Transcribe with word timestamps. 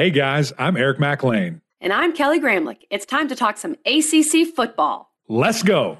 Hey 0.00 0.08
guys, 0.08 0.50
I'm 0.56 0.78
Eric 0.78 0.98
Mac 0.98 1.22
Lain. 1.22 1.60
And 1.78 1.92
I'm 1.92 2.14
Kelly 2.14 2.40
Gramlich. 2.40 2.86
It's 2.88 3.04
time 3.04 3.28
to 3.28 3.36
talk 3.36 3.58
some 3.58 3.76
ACC 3.84 4.46
football. 4.56 5.12
Let's 5.28 5.62
go. 5.62 5.98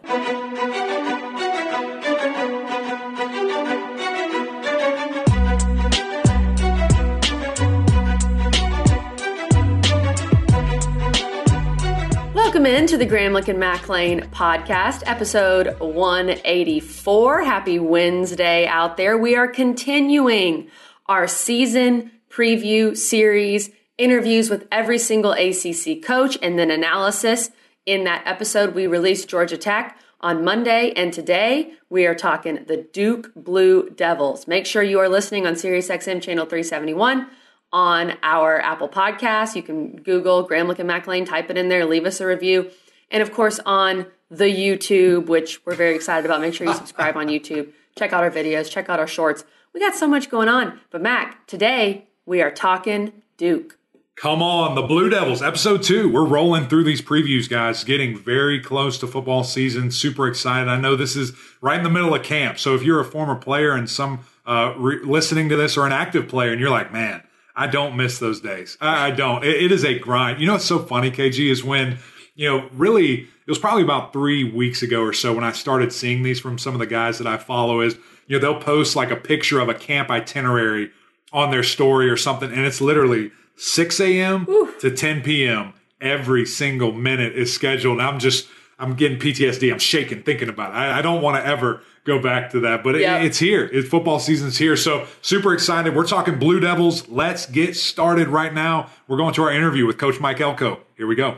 Welcome 12.33 12.65
into 12.65 12.97
the 12.97 13.07
Gramlich 13.07 13.49
and 13.49 13.59
Mac 13.59 13.87
Lain 13.91 14.23
podcast, 14.31 15.03
episode 15.05 15.79
184. 15.79 17.45
Happy 17.45 17.79
Wednesday 17.79 18.67
out 18.67 18.97
there. 18.97 19.19
We 19.19 19.37
are 19.37 19.47
continuing 19.47 20.71
our 21.05 21.29
season 21.29 22.11
preview 22.31 22.97
series, 22.97 23.69
interviews 24.01 24.49
with 24.49 24.67
every 24.73 24.99
single 24.99 25.33
ACC 25.33 26.03
coach, 26.03 26.39
and 26.43 26.59
then 26.59 26.71
analysis. 26.71 27.51
In 27.87 28.05
that 28.05 28.23
episode, 28.27 28.75
we 28.75 28.87
released 28.87 29.29
Georgia 29.29 29.59
Tech 29.59 29.99
on 30.21 30.43
Monday, 30.43 30.93
and 30.97 31.13
today 31.13 31.75
we 31.89 32.07
are 32.07 32.15
talking 32.15 32.65
the 32.67 32.79
Duke 32.79 33.33
Blue 33.37 33.91
Devils. 33.91 34.49
Make 34.49 34.67
sure 34.67 34.83
you 34.83 34.99
are 35.01 35.09
listening 35.09 35.47
on 35.47 35.55
SiriusXM 35.55 36.23
channel 36.23 36.47
371 36.47 37.27
on 37.73 38.15
our 38.23 38.61
Apple 38.61 38.89
Podcast. 38.89 39.55
You 39.55 39.63
can 39.63 39.97
Google 39.97 40.49
Gramlich 40.49 40.79
and 40.79 40.89
Mac 40.89 41.07
Lain, 41.07 41.25
type 41.25 41.51
it 41.51 41.59
in 41.59 41.69
there, 41.69 41.85
leave 41.85 42.07
us 42.07 42.21
a 42.21 42.27
review. 42.27 42.71
And 43.11 43.23
of 43.23 43.33
course, 43.33 43.61
on 43.67 44.07
the 44.31 44.45
YouTube, 44.45 45.27
which 45.27 45.65
we're 45.67 45.75
very 45.75 45.95
excited 45.95 46.25
about. 46.25 46.41
Make 46.41 46.55
sure 46.55 46.67
you 46.67 46.75
subscribe 46.75 47.17
on 47.17 47.27
YouTube. 47.27 47.73
Check 47.99 48.13
out 48.13 48.23
our 48.23 48.31
videos, 48.31 48.71
check 48.71 48.89
out 48.89 48.99
our 48.99 49.07
shorts. 49.07 49.45
We 49.75 49.81
got 49.81 49.95
so 49.95 50.07
much 50.07 50.31
going 50.31 50.49
on. 50.49 50.81
But 50.91 51.03
Mac, 51.03 51.47
today 51.47 52.09
we 52.25 52.41
are 52.41 52.51
talking 52.51 53.13
Duke. 53.37 53.80
Come 54.21 54.43
on, 54.43 54.75
the 54.75 54.83
Blue 54.83 55.09
Devils, 55.09 55.41
episode 55.41 55.83
two. 55.83 56.07
We're 56.13 56.27
rolling 56.27 56.69
through 56.69 56.85
these 56.85 57.01
previews, 57.01 57.49
guys, 57.49 57.85
getting 57.85 58.19
very 58.19 58.61
close 58.61 58.99
to 58.99 59.07
football 59.07 59.45
season. 59.45 59.91
Super 59.91 60.29
excited. 60.29 60.69
I 60.69 60.79
know 60.79 60.95
this 60.95 61.17
is 61.17 61.33
right 61.63 61.79
in 61.79 61.85
the 61.85 61.89
middle 61.89 62.15
of 62.15 62.23
camp. 62.23 62.59
So 62.59 62.75
if 62.75 62.83
you're 62.83 63.01
a 63.01 63.05
former 63.07 63.35
player 63.35 63.73
and 63.73 63.89
some 63.89 64.27
uh, 64.45 64.75
re- 64.77 65.03
listening 65.03 65.49
to 65.49 65.57
this 65.57 65.79
or 65.79 65.87
an 65.87 65.93
active 65.93 66.29
player 66.29 66.51
and 66.51 66.61
you're 66.61 66.69
like, 66.69 66.93
man, 66.93 67.23
I 67.57 67.67
don't 67.67 67.97
miss 67.97 68.19
those 68.19 68.43
days. 68.43 68.77
I, 68.79 69.07
I 69.07 69.11
don't. 69.11 69.43
It, 69.43 69.57
it 69.57 69.73
is 69.73 69.87
a 69.87 69.99
grind. 69.99 70.39
You 70.39 70.49
know 70.49 70.53
what's 70.53 70.67
so 70.67 70.81
funny, 70.81 71.11
KG, 71.11 71.51
is 71.51 71.65
when, 71.65 71.97
you 72.35 72.47
know, 72.47 72.69
really, 72.75 73.21
it 73.21 73.49
was 73.49 73.59
probably 73.59 73.85
about 73.85 74.13
three 74.13 74.45
weeks 74.45 74.83
ago 74.83 75.01
or 75.01 75.15
so 75.15 75.33
when 75.33 75.45
I 75.45 75.53
started 75.53 75.95
seeing 75.95 76.25
these 76.25 76.41
from 76.41 76.59
some 76.59 76.75
of 76.75 76.81
the 76.81 76.87
guys 76.87 77.17
that 77.17 77.27
I 77.27 77.39
follow 77.39 77.81
is, 77.81 77.95
you 78.27 78.39
know, 78.39 78.39
they'll 78.39 78.61
post 78.61 78.97
like 78.97 79.11
a 79.11 79.17
picture 79.17 79.61
of 79.61 79.71
a 79.71 79.75
camp 79.75 80.11
itinerary 80.11 80.91
on 81.33 81.51
their 81.51 81.63
story 81.63 82.11
or 82.11 82.19
something, 82.19 82.53
and 82.53 82.67
it's 82.67 82.83
literally 82.83 83.31
6 83.65 84.01
a.m. 84.01 84.47
to 84.81 84.91
10 84.91 85.21
p.m. 85.23 85.75
Every 86.01 86.47
single 86.47 86.93
minute 86.93 87.35
is 87.37 87.53
scheduled. 87.53 88.01
I'm 88.01 88.19
just, 88.19 88.49
I'm 88.79 88.95
getting 88.95 89.19
PTSD. 89.19 89.71
I'm 89.71 89.79
shaking 89.79 90.23
thinking 90.23 90.49
about 90.49 90.71
it. 90.71 90.77
I, 90.77 90.99
I 90.99 91.03
don't 91.03 91.21
want 91.21 91.37
to 91.37 91.47
ever 91.47 91.83
go 92.05 92.19
back 92.23 92.51
to 92.53 92.61
that, 92.61 92.83
but 92.83 92.99
Yep. 92.99 93.21
it, 93.21 93.27
it's 93.27 93.39
here. 93.39 93.69
It's 93.71 93.87
football 93.87 94.19
season's 94.19 94.57
here. 94.57 94.79
So 94.79 95.07
super 95.21 95.53
excited. 95.53 95.95
We're 95.95 96.07
talking 96.07 96.39
Blue 96.39 96.59
Devils. 96.59 97.07
Let's 97.09 97.45
get 97.45 97.77
started 97.77 98.29
right 98.29 98.55
now. 98.55 98.89
We're 99.07 99.19
going 99.19 99.35
to 99.35 99.43
our 99.43 99.53
interview 99.53 99.85
with 99.87 99.99
Coach 99.99 100.19
Mike 100.21 100.41
Elko. 100.41 100.81
Here 100.97 101.07
we 101.07 101.15
go. 101.15 101.37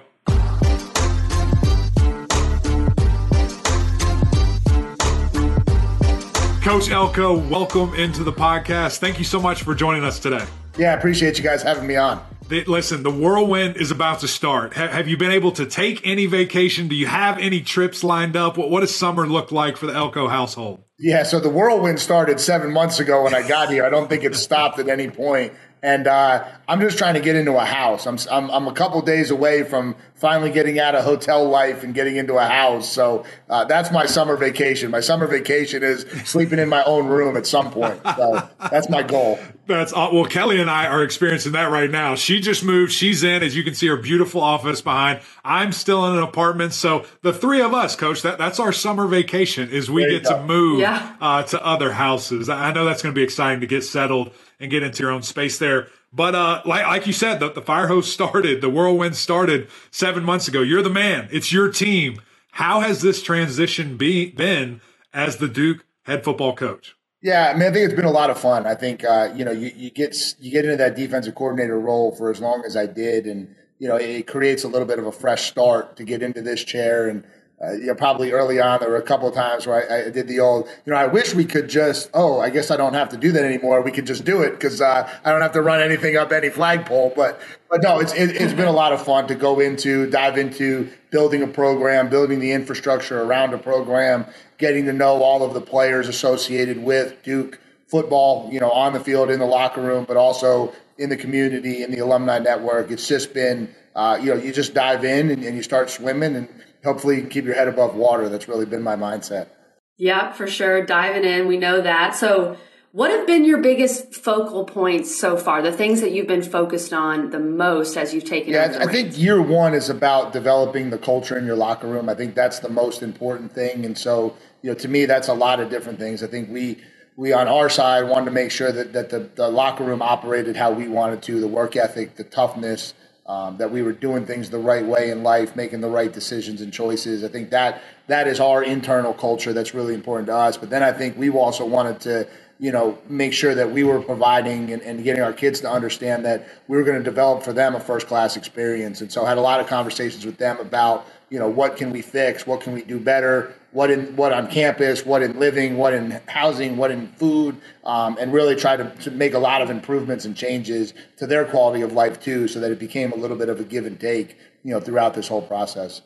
Coach 6.63 6.91
Elko, 6.91 7.37
welcome 7.49 7.93
into 7.95 8.23
the 8.23 8.33
podcast. 8.33 8.99
Thank 8.99 9.19
you 9.19 9.25
so 9.25 9.41
much 9.41 9.65
for 9.65 9.75
joining 9.75 10.05
us 10.05 10.21
today. 10.21 10.45
Yeah, 10.77 10.93
I 10.93 10.95
appreciate 10.95 11.39
you 11.39 11.45
guys 11.45 11.63
having 11.63 11.87
me 11.87 11.97
on. 11.97 12.25
Listen, 12.67 13.03
the 13.03 13.11
whirlwind 13.11 13.77
is 13.77 13.91
about 13.91 14.21
to 14.21 14.29
start. 14.29 14.75
Have 14.75 15.09
you 15.09 15.17
been 15.17 15.31
able 15.31 15.53
to 15.53 15.65
take 15.65 16.07
any 16.07 16.27
vacation? 16.27 16.87
Do 16.89 16.95
you 16.95 17.07
have 17.07 17.39
any 17.39 17.63
trips 17.63 18.05
lined 18.05 18.37
up? 18.37 18.59
What, 18.59 18.69
what 18.71 18.81
does 18.81 18.95
summer 18.95 19.27
look 19.27 19.53
like 19.53 19.79
for 19.79 19.87
the 19.87 19.95
Elko 19.95 20.29
household? 20.29 20.85
Yeah, 20.99 21.23
so 21.23 21.41
the 21.41 21.49
whirlwind 21.49 21.99
started 21.99 22.41
seven 22.41 22.71
months 22.73 23.01
ago 23.01 23.25
when 23.25 23.35
I 23.35 23.47
got 23.47 23.71
here. 23.71 23.87
I 23.87 23.91
don't 23.91 24.09
think 24.09 24.23
it 24.25 24.35
stopped 24.37 24.79
at 24.79 24.89
any 24.89 25.09
point. 25.09 25.55
And 25.85 26.07
uh, 26.07 26.45
I'm 26.69 26.81
just 26.81 26.97
trying 26.97 27.15
to 27.15 27.21
get 27.21 27.35
into 27.35 27.57
a 27.57 27.65
house. 27.65 28.07
I'm, 28.07 28.17
I'm, 28.31 28.51
I'm 28.51 28.69
a 28.69 28.73
couple 28.73 29.03
days 29.03 29.33
away 29.33 29.65
from 29.65 29.97
finally 30.15 30.53
getting 30.53 30.79
out 30.79 30.95
of 30.95 31.03
hotel 31.05 31.49
life 31.49 31.83
and 31.83 31.93
getting 31.93 32.15
into 32.15 32.35
a 32.37 32.45
house. 32.45 32.89
So 32.89 33.25
uh, 33.51 33.65
that's 33.65 33.91
my 33.91 34.07
summer 34.07 34.37
vacation. 34.37 34.93
My 34.93 35.01
summer 35.01 35.27
vacation 35.27 35.83
is 35.83 36.03
sleeping 36.25 36.61
in 36.61 36.69
my 36.69 36.85
own 36.85 37.09
room 37.09 37.37
at 37.37 37.47
some 37.49 37.73
point. 37.73 38.01
So 38.17 38.49
that's 38.71 38.89
my 38.89 39.03
goal. 39.03 39.39
That's 39.65 39.93
uh, 39.93 40.11
well. 40.13 40.25
Kelly 40.25 40.61
and 40.61 40.69
I 40.69 40.87
are 40.89 41.05
experiencing 41.05 41.53
that 41.53 41.71
right 41.71 41.89
now. 41.89 42.17
She 42.17 42.41
just 42.41 42.65
moved. 42.65 42.93
She's 42.93 43.23
in, 43.23 43.45
as 43.45 43.57
you 43.57 43.63
can 43.63 43.75
see, 43.75 43.87
her 43.87 43.97
beautiful 43.97 44.41
office 44.41 44.83
behind. 44.83 45.21
I'm 45.45 45.71
still 45.71 46.05
in 46.09 46.17
an 46.17 46.23
apartment. 46.25 46.73
So 46.73 47.07
the 47.23 47.33
three 47.33 47.61
of 47.63 47.73
us, 47.73 47.95
Coach, 47.95 48.23
that 48.23 48.39
that's 48.39 48.59
our 48.59 48.73
summer 48.73 49.07
vacation. 49.07 49.71
Is 49.71 49.89
we 49.89 50.03
There 50.03 50.11
you 50.11 50.19
get 50.21 50.29
to 50.31 50.43
move 50.43 50.81
Yeah. 50.81 51.15
uh, 51.21 51.45
to 51.45 51.65
other 51.65 51.93
houses. 51.93 52.49
I 52.49 52.71
I 52.71 52.73
know 52.73 52.85
that's 52.85 53.03
going 53.03 53.15
to 53.15 53.19
be 53.19 53.23
exciting 53.23 53.61
to 53.61 53.69
get 53.69 53.83
settled 53.85 54.33
and 54.63 54.71
get 54.71 54.83
into 54.83 55.03
your 55.03 55.11
own 55.13 55.23
space 55.23 55.59
there. 55.59 55.89
But 56.13 56.35
uh, 56.35 56.63
like 56.65 56.87
like 56.87 57.07
you 57.07 57.13
said, 57.13 57.41
the, 57.41 57.51
the 57.51 57.61
fire 57.61 57.89
hose 57.89 58.11
started. 58.11 58.61
The 58.61 58.71
whirlwind 58.71 59.17
started 59.17 59.69
seven 59.91 60.25
months 60.25 60.49
ago. 60.49 60.63
You're 60.63 60.83
the 60.83 60.91
man. 60.91 61.29
It's 61.31 61.53
your 61.53 61.71
team. 61.71 62.23
How 62.53 62.81
has 62.81 63.03
this 63.03 63.23
transition 63.23 63.97
be, 63.97 64.31
been 64.31 64.81
as 65.13 65.39
the 65.39 65.49
Duke 65.49 65.85
head 66.03 66.23
football 66.23 66.55
coach? 66.55 66.95
Yeah, 67.23 67.51
I 67.51 67.55
mean, 67.55 67.63
I 67.63 67.73
think 67.73 67.87
it's 67.87 67.95
been 67.95 68.05
a 68.05 68.11
lot 68.11 68.31
of 68.31 68.39
fun. 68.39 68.67
I 68.67 68.75
think 68.75 69.05
uh, 69.05 69.33
you 69.35 69.45
know 69.45 69.53
you, 69.53 69.73
you 69.75 69.91
get 69.91 70.17
you 70.39 70.51
get 70.51 70.65
into 70.65 70.77
that 70.77 70.97
defensive 70.97 71.35
coordinator 71.35 71.79
role 71.79 72.15
for 72.15 72.31
as 72.31 72.41
long 72.41 72.63
as 72.67 72.77
I 72.77 72.87
did, 72.87 73.27
and 73.27 73.55
you 73.79 73.89
know 73.89 73.97
it 73.97 74.27
creates 74.27 74.65
a 74.65 74.69
little 74.69 74.87
bit 74.87 74.99
of 74.99 75.07
a 75.07 75.13
fresh 75.13 75.45
start 75.45 75.97
to 75.97 76.05
get 76.05 76.23
into 76.23 76.43
this 76.43 76.63
chair. 76.63 77.09
And 77.09 77.25
uh, 77.63 77.73
you 77.73 77.87
know, 77.87 77.95
probably 77.95 78.33
early 78.33 78.61
on 78.61 78.81
there 78.81 78.91
were 78.91 78.97
a 78.97 79.03
couple 79.03 79.29
of 79.29 79.35
times 79.35 79.67
where 79.69 79.91
I, 79.91 80.07
I 80.07 80.11
did 80.11 80.27
the 80.27 80.41
old, 80.41 80.69
you 80.85 80.93
know, 80.93 80.99
I 80.99 81.07
wish 81.07 81.33
we 81.33 81.45
could 81.45 81.69
just, 81.69 82.11
oh, 82.13 82.41
I 82.41 82.51
guess 82.51 82.73
I 82.73 82.77
don't 82.77 82.95
have 82.95 83.09
to 83.11 83.17
do 83.17 83.31
that 83.31 83.45
anymore. 83.45 83.83
We 83.83 83.93
could 83.93 84.07
just 84.07 84.25
do 84.25 84.43
it 84.43 84.51
because 84.51 84.81
uh, 84.81 85.09
I 85.25 85.31
don't 85.31 85.43
have 85.43 85.53
to 85.53 85.63
run 85.63 85.81
anything 85.81 86.17
up 86.17 86.33
any 86.33 86.49
flagpole. 86.49 87.13
But 87.15 87.41
but 87.71 87.83
no, 87.83 88.01
it's 88.01 88.13
it, 88.15 88.31
it's 88.31 88.53
been 88.53 88.67
a 88.67 88.73
lot 88.73 88.93
of 88.93 89.05
fun 89.05 89.29
to 89.29 89.37
go 89.37 89.61
into, 89.61 90.11
dive 90.11 90.39
into 90.39 90.91
building 91.11 91.43
a 91.43 91.47
program, 91.47 92.09
building 92.09 92.41
the 92.41 92.51
infrastructure 92.51 93.23
around 93.23 93.55
a 93.55 93.59
program, 93.59 94.27
getting 94.59 94.85
to 94.87 94.93
know 94.93 95.23
all 95.23 95.45
of 95.45 95.55
the 95.55 95.61
players 95.61 96.09
associated 96.09 96.83
with 96.83 97.23
Duke 97.23 97.61
football, 97.87 98.49
you 98.51 98.59
know, 98.59 98.73
on 98.73 98.93
the 98.93 99.01
field, 99.01 99.31
in 99.31 99.39
the 99.39 99.47
locker 99.47 99.83
room, 99.83 100.05
but 100.09 100.17
also 100.17 100.73
in 100.99 101.11
the 101.11 101.17
community, 101.17 101.85
in 101.85 101.93
the 101.93 101.99
alumni 101.99 102.41
network. 102.41 102.91
It's 102.91 103.07
just 103.07 103.35
been, 103.35 103.73
uh, 103.95 104.19
you 104.21 104.35
know, 104.35 104.41
you 104.41 104.53
just 104.53 104.75
dive 104.75 105.05
in 105.05 105.31
and, 105.31 105.45
and 105.45 105.55
you 105.55 105.63
start 105.63 105.91
swimming 105.91 106.35
and 106.35 106.49
hopefully 106.85 107.23
keep 107.23 107.45
your 107.45 107.55
head 107.55 107.69
above 107.69 107.95
water. 107.95 108.29
That's 108.29 108.49
really 108.49 108.67
been 108.67 108.83
my 108.83 108.97
mindset. 108.97 109.49
Yeah, 109.97 110.33
for 110.33 110.47
sure. 110.47 110.85
Diving 110.85 111.25
in, 111.25 111.47
we 111.47 111.57
know 111.57 111.81
that. 111.81 112.17
So, 112.17 112.57
what 112.93 113.11
have 113.11 113.27
been 113.27 113.47
your 113.47 113.59
biggest 113.59 114.15
focal 114.15 114.65
points 114.65 115.19
so 115.19 115.39
far? 115.39 115.63
The 115.63 115.73
things 115.73 116.03
that 116.03 116.13
you've 116.13 116.27
been 116.27 116.43
focused 116.43 116.93
on 116.93 117.31
the 117.31 117.39
most 117.39 117.97
as 117.97 118.13
you've 118.13 118.27
taken 118.27 118.53
Yeah, 118.53 118.77
I 118.81 118.87
think 118.87 119.17
year 119.19 119.41
one 119.41 119.73
is 119.73 119.89
about 119.89 120.35
developing 120.35 120.91
the 120.91 120.99
culture 120.99 121.39
in 121.39 121.47
your 121.47 121.57
locker 121.57 121.87
room. 121.87 122.11
I 122.11 122.15
think 122.15 122.35
that's 122.35 122.59
the 122.59 122.69
most 122.69 123.03
important 123.03 123.53
thing. 123.53 123.87
And 123.87 123.97
so, 123.97 124.37
you 124.61 124.71
know, 124.71 124.75
to 124.75 124.89
me, 124.89 125.07
that's 125.07 125.29
a 125.29 125.35
lot 125.35 125.59
of 125.59 125.71
different 125.71 125.99
things. 125.99 126.23
I 126.23 126.27
think 126.27 126.51
we, 126.51 126.83
we 127.17 127.33
on 127.33 127.49
our 127.49 127.71
side 127.71 128.09
wanted 128.09 128.27
to 128.27 128.31
make 128.33 128.51
sure 128.51 128.71
that, 128.73 128.93
that 128.93 129.09
the, 129.09 129.31
the 129.37 129.49
locker 129.49 129.85
room 129.85 130.03
operated 130.03 130.57
how 130.57 130.71
we 130.71 130.87
wanted 130.87 131.23
to, 131.23 131.41
the 131.41 131.49
work 131.49 131.77
ethic, 131.77 132.17
the 132.17 132.25
toughness, 132.25 132.93
um, 133.27 133.57
that 133.59 133.71
we 133.71 133.83
were 133.83 133.93
doing 133.93 134.27
things 134.27 134.51
the 134.51 134.59
right 134.59 134.85
way 134.85 135.11
in 135.11 135.23
life, 135.23 135.55
making 135.55 135.81
the 135.81 135.89
right 135.89 136.13
decisions 136.13 136.61
and 136.61 136.73
choices. 136.73 137.23
I 137.23 137.29
think 137.29 137.51
that 137.51 137.83
that 138.09 138.27
is 138.27 138.41
our 138.41 138.63
internal 138.63 139.15
culture 139.15 139.53
that's 139.53 139.75
really 139.75 139.95
important 139.95 140.27
to 140.27 140.37
us. 140.37 140.57
But 140.57 140.71
then 140.71 140.83
I 140.83 140.93
think 140.93 141.17
we 141.17 141.31
also 141.31 141.65
wanted 141.65 142.01
to, 142.01 142.29
you 142.59 142.73
know, 142.73 142.99
make 143.09 143.33
sure 143.33 143.55
that 143.55 143.71
we 143.71 143.85
were 143.85 144.01
providing 144.01 144.73
and, 144.73 144.83
and 144.83 145.05
getting 145.05 145.23
our 145.23 145.33
kids 145.33 145.61
to 145.61 145.71
understand 145.71 146.25
that 146.25 146.49
we 146.67 146.77
were 146.77 146.83
going 146.83 146.99
to 146.99 147.05
develop 147.05 147.45
for 147.45 147.53
them 147.53 147.75
a 147.75 147.81
first 147.81 148.09
class 148.09 148.37
experience. 148.37 149.01
And 149.01 149.11
so 149.11 149.25
I 149.25 149.29
had 149.29 149.39
a 149.39 149.43
lot 149.43 149.61
of 149.61 149.67
conversations 149.67 150.27
with 150.27 150.39
them 150.39 150.59
about, 150.59 151.07
you 151.33 151.39
know, 151.39 151.49
what 151.49 151.79
can 151.79 151.91
we 151.91 152.03
fix? 152.03 152.47
What 152.47 152.61
can 152.61 152.75
we 152.75 152.83
do 152.83 153.01
better? 153.01 153.55
What 153.71 153.91
in 153.91 154.15
what 154.17 154.35
on 154.35 154.51
campus? 154.51 155.07
What 155.07 155.23
in 155.23 155.39
living? 155.39 155.79
What 155.79 155.95
in 155.95 156.21
housing? 156.29 156.77
What 156.77 156.91
in 156.91 157.09
food? 157.09 157.57
Um, 157.85 158.19
and 158.21 158.35
really 158.35 158.55
try 158.55 158.77
to, 158.77 158.95
to 158.97 159.11
make 159.11 159.33
a 159.33 159.39
lot 159.39 159.63
of 159.63 159.71
improvements 159.71 160.27
and 160.27 160.37
changes 160.37 160.93
to 161.17 161.27
their 161.27 161.47
quality 161.47 161.81
of 161.81 161.95
life 161.95 162.21
too, 162.21 162.49
so 162.49 162.61
that 162.61 162.71
it 162.71 162.79
became 162.79 163.13
a 163.13 163.17
little 163.17 163.39
bit 163.39 163.49
of 163.49 163.59
a 163.59 163.65
give 163.65 163.87
and 163.87 163.99
take, 163.99 164.37
you 164.63 164.75
know, 164.75 164.81
throughout 164.81 165.15
this 165.15 165.27
whole 165.27 165.41
process. 165.41 166.03